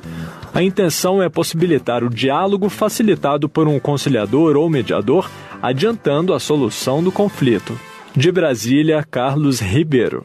A 0.54 0.62
intenção 0.62 1.22
é 1.22 1.28
possibilitar 1.28 2.04
o 2.04 2.10
diálogo 2.10 2.68
facilitado 2.68 3.48
por 3.48 3.66
um 3.66 3.80
conciliador 3.80 4.56
ou 4.56 4.70
mediador, 4.70 5.28
adiantando 5.60 6.32
a 6.32 6.38
solução 6.38 7.02
do 7.02 7.10
conflito. 7.10 7.78
De 8.14 8.30
Brasília, 8.30 9.04
Carlos 9.08 9.60
Ribeiro. 9.60 10.24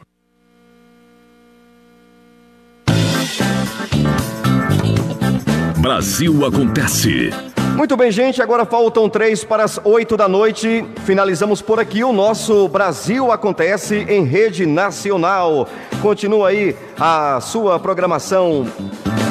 Brasil 5.80 6.46
Acontece. 6.46 7.53
Muito 7.76 7.96
bem, 7.96 8.10
gente. 8.10 8.40
Agora 8.40 8.64
faltam 8.64 9.08
três 9.08 9.42
para 9.42 9.64
as 9.64 9.80
oito 9.84 10.16
da 10.16 10.28
noite. 10.28 10.84
Finalizamos 11.04 11.60
por 11.60 11.80
aqui 11.80 12.04
o 12.04 12.12
nosso 12.12 12.68
Brasil 12.68 13.32
Acontece 13.32 14.06
em 14.08 14.24
rede 14.24 14.64
nacional. 14.64 15.68
Continua 16.00 16.48
aí 16.48 16.76
a 16.98 17.40
sua 17.40 17.78
programação 17.80 18.64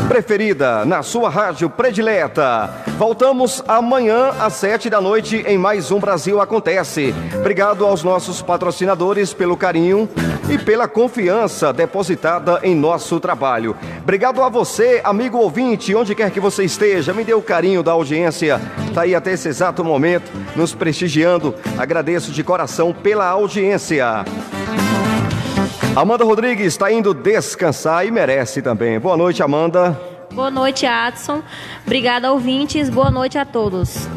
preferida, 0.07 0.85
na 0.85 1.01
sua 1.01 1.29
rádio 1.29 1.69
predileta. 1.69 2.69
Voltamos 2.97 3.63
amanhã 3.67 4.31
às 4.39 4.53
sete 4.53 4.89
da 4.89 5.01
noite 5.01 5.43
em 5.47 5.57
mais 5.57 5.91
um 5.91 5.99
Brasil 5.99 6.41
Acontece. 6.41 7.13
Obrigado 7.35 7.85
aos 7.85 8.03
nossos 8.03 8.41
patrocinadores 8.41 9.33
pelo 9.33 9.57
carinho 9.57 10.09
e 10.49 10.57
pela 10.57 10.87
confiança 10.87 11.71
depositada 11.71 12.59
em 12.63 12.75
nosso 12.75 13.19
trabalho. 13.19 13.75
Obrigado 14.01 14.41
a 14.41 14.49
você, 14.49 15.01
amigo 15.03 15.37
ouvinte, 15.37 15.95
onde 15.95 16.13
quer 16.13 16.31
que 16.31 16.39
você 16.39 16.63
esteja, 16.63 17.13
me 17.13 17.23
dê 17.23 17.33
o 17.33 17.41
carinho 17.41 17.81
da 17.81 17.93
audiência. 17.93 18.59
Está 18.87 19.01
aí 19.01 19.15
até 19.15 19.31
esse 19.31 19.47
exato 19.47 19.83
momento, 19.83 20.31
nos 20.55 20.73
prestigiando. 20.73 21.55
Agradeço 21.77 22.31
de 22.31 22.43
coração 22.43 22.93
pela 22.93 23.27
audiência. 23.27 24.23
Amanda 25.95 26.23
Rodrigues 26.23 26.65
está 26.65 26.91
indo 26.91 27.13
descansar 27.13 28.05
e 28.05 28.09
merece 28.09 28.63
também. 28.63 28.99
Boa 28.99 29.15
noite, 29.15 29.43
Amanda. 29.43 29.99
Boa 30.31 30.49
noite, 30.49 30.87
Adson. 30.87 31.43
Obrigada, 31.85 32.31
ouvintes. 32.31 32.89
Boa 32.89 33.11
noite 33.11 33.37
a 33.37 33.45
todos. 33.45 34.07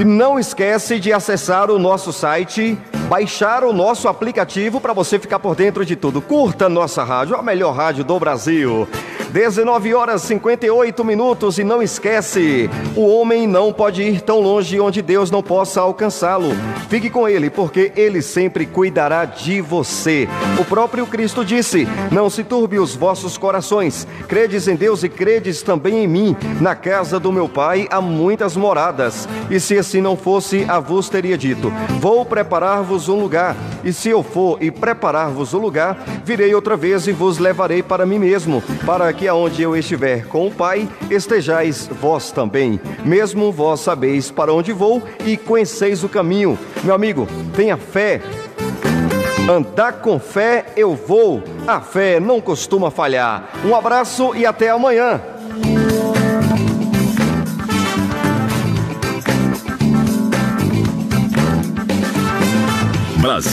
E 0.00 0.04
não 0.04 0.38
esquece 0.38 0.98
de 0.98 1.12
acessar 1.12 1.70
o 1.70 1.78
nosso 1.78 2.10
site, 2.10 2.78
baixar 3.06 3.62
o 3.62 3.72
nosso 3.74 4.08
aplicativo 4.08 4.80
para 4.80 4.94
você 4.94 5.18
ficar 5.18 5.38
por 5.38 5.54
dentro 5.54 5.84
de 5.84 5.94
tudo. 5.94 6.22
Curta 6.22 6.70
nossa 6.70 7.04
rádio, 7.04 7.36
a 7.36 7.42
melhor 7.42 7.74
rádio 7.74 8.02
do 8.02 8.18
Brasil. 8.18 8.88
19 9.36 9.92
horas 9.92 10.22
58 10.22 11.04
minutos 11.04 11.58
e 11.58 11.62
não 11.62 11.82
esquece, 11.82 12.70
o 12.96 13.06
homem 13.06 13.46
não 13.46 13.70
pode 13.70 14.02
ir 14.02 14.22
tão 14.22 14.40
longe 14.40 14.80
onde 14.80 15.02
Deus 15.02 15.30
não 15.30 15.42
possa 15.42 15.82
alcançá-lo. 15.82 16.48
Fique 16.88 17.10
com 17.10 17.28
ele, 17.28 17.50
porque 17.50 17.92
ele 17.96 18.22
sempre 18.22 18.64
cuidará 18.64 19.26
de 19.26 19.60
você. 19.60 20.26
O 20.58 20.64
próprio 20.64 21.06
Cristo 21.06 21.44
disse: 21.44 21.86
Não 22.10 22.30
se 22.30 22.44
turbe 22.44 22.78
os 22.78 22.96
vossos 22.96 23.36
corações. 23.36 24.08
Credes 24.26 24.68
em 24.68 24.74
Deus 24.74 25.02
e 25.02 25.08
credes 25.10 25.60
também 25.60 26.04
em 26.04 26.08
mim. 26.08 26.34
Na 26.58 26.74
casa 26.74 27.20
do 27.20 27.30
meu 27.30 27.46
Pai 27.46 27.86
há 27.90 28.00
muitas 28.00 28.56
moradas. 28.56 29.28
E 29.50 29.60
se 29.60 29.76
assim 29.76 30.00
não 30.00 30.16
fosse, 30.16 30.64
a 30.66 30.80
vos 30.80 31.10
teria 31.10 31.36
dito: 31.36 31.70
Vou 32.00 32.24
preparar-vos 32.24 33.06
um 33.10 33.20
lugar. 33.20 33.54
E 33.84 33.92
se 33.92 34.08
eu 34.08 34.22
for 34.22 34.62
e 34.62 34.70
preparar-vos 34.70 35.52
o 35.52 35.58
um 35.58 35.60
lugar, 35.60 35.98
virei 36.24 36.54
outra 36.54 36.74
vez 36.76 37.06
e 37.06 37.12
vos 37.12 37.36
levarei 37.38 37.82
para 37.82 38.06
mim 38.06 38.18
mesmo, 38.18 38.62
para 38.86 39.12
aonde 39.28 39.62
eu 39.62 39.76
estiver 39.76 40.26
com 40.26 40.46
o 40.46 40.50
Pai, 40.50 40.88
estejais 41.10 41.88
vós 42.00 42.30
também. 42.30 42.80
Mesmo 43.04 43.52
vós 43.52 43.80
sabeis 43.80 44.30
para 44.30 44.52
onde 44.52 44.72
vou 44.72 45.02
e 45.24 45.36
conheceis 45.36 46.02
o 46.04 46.08
caminho. 46.08 46.58
Meu 46.82 46.94
amigo, 46.94 47.26
tenha 47.54 47.76
fé. 47.76 48.20
Andar 49.48 49.94
com 49.94 50.18
fé 50.18 50.66
eu 50.76 50.94
vou. 50.94 51.42
A 51.66 51.80
fé 51.80 52.18
não 52.18 52.40
costuma 52.40 52.90
falhar. 52.90 53.50
Um 53.64 53.74
abraço 53.74 54.34
e 54.34 54.44
até 54.44 54.70
amanhã. 54.70 55.20
Brasil. 63.20 63.52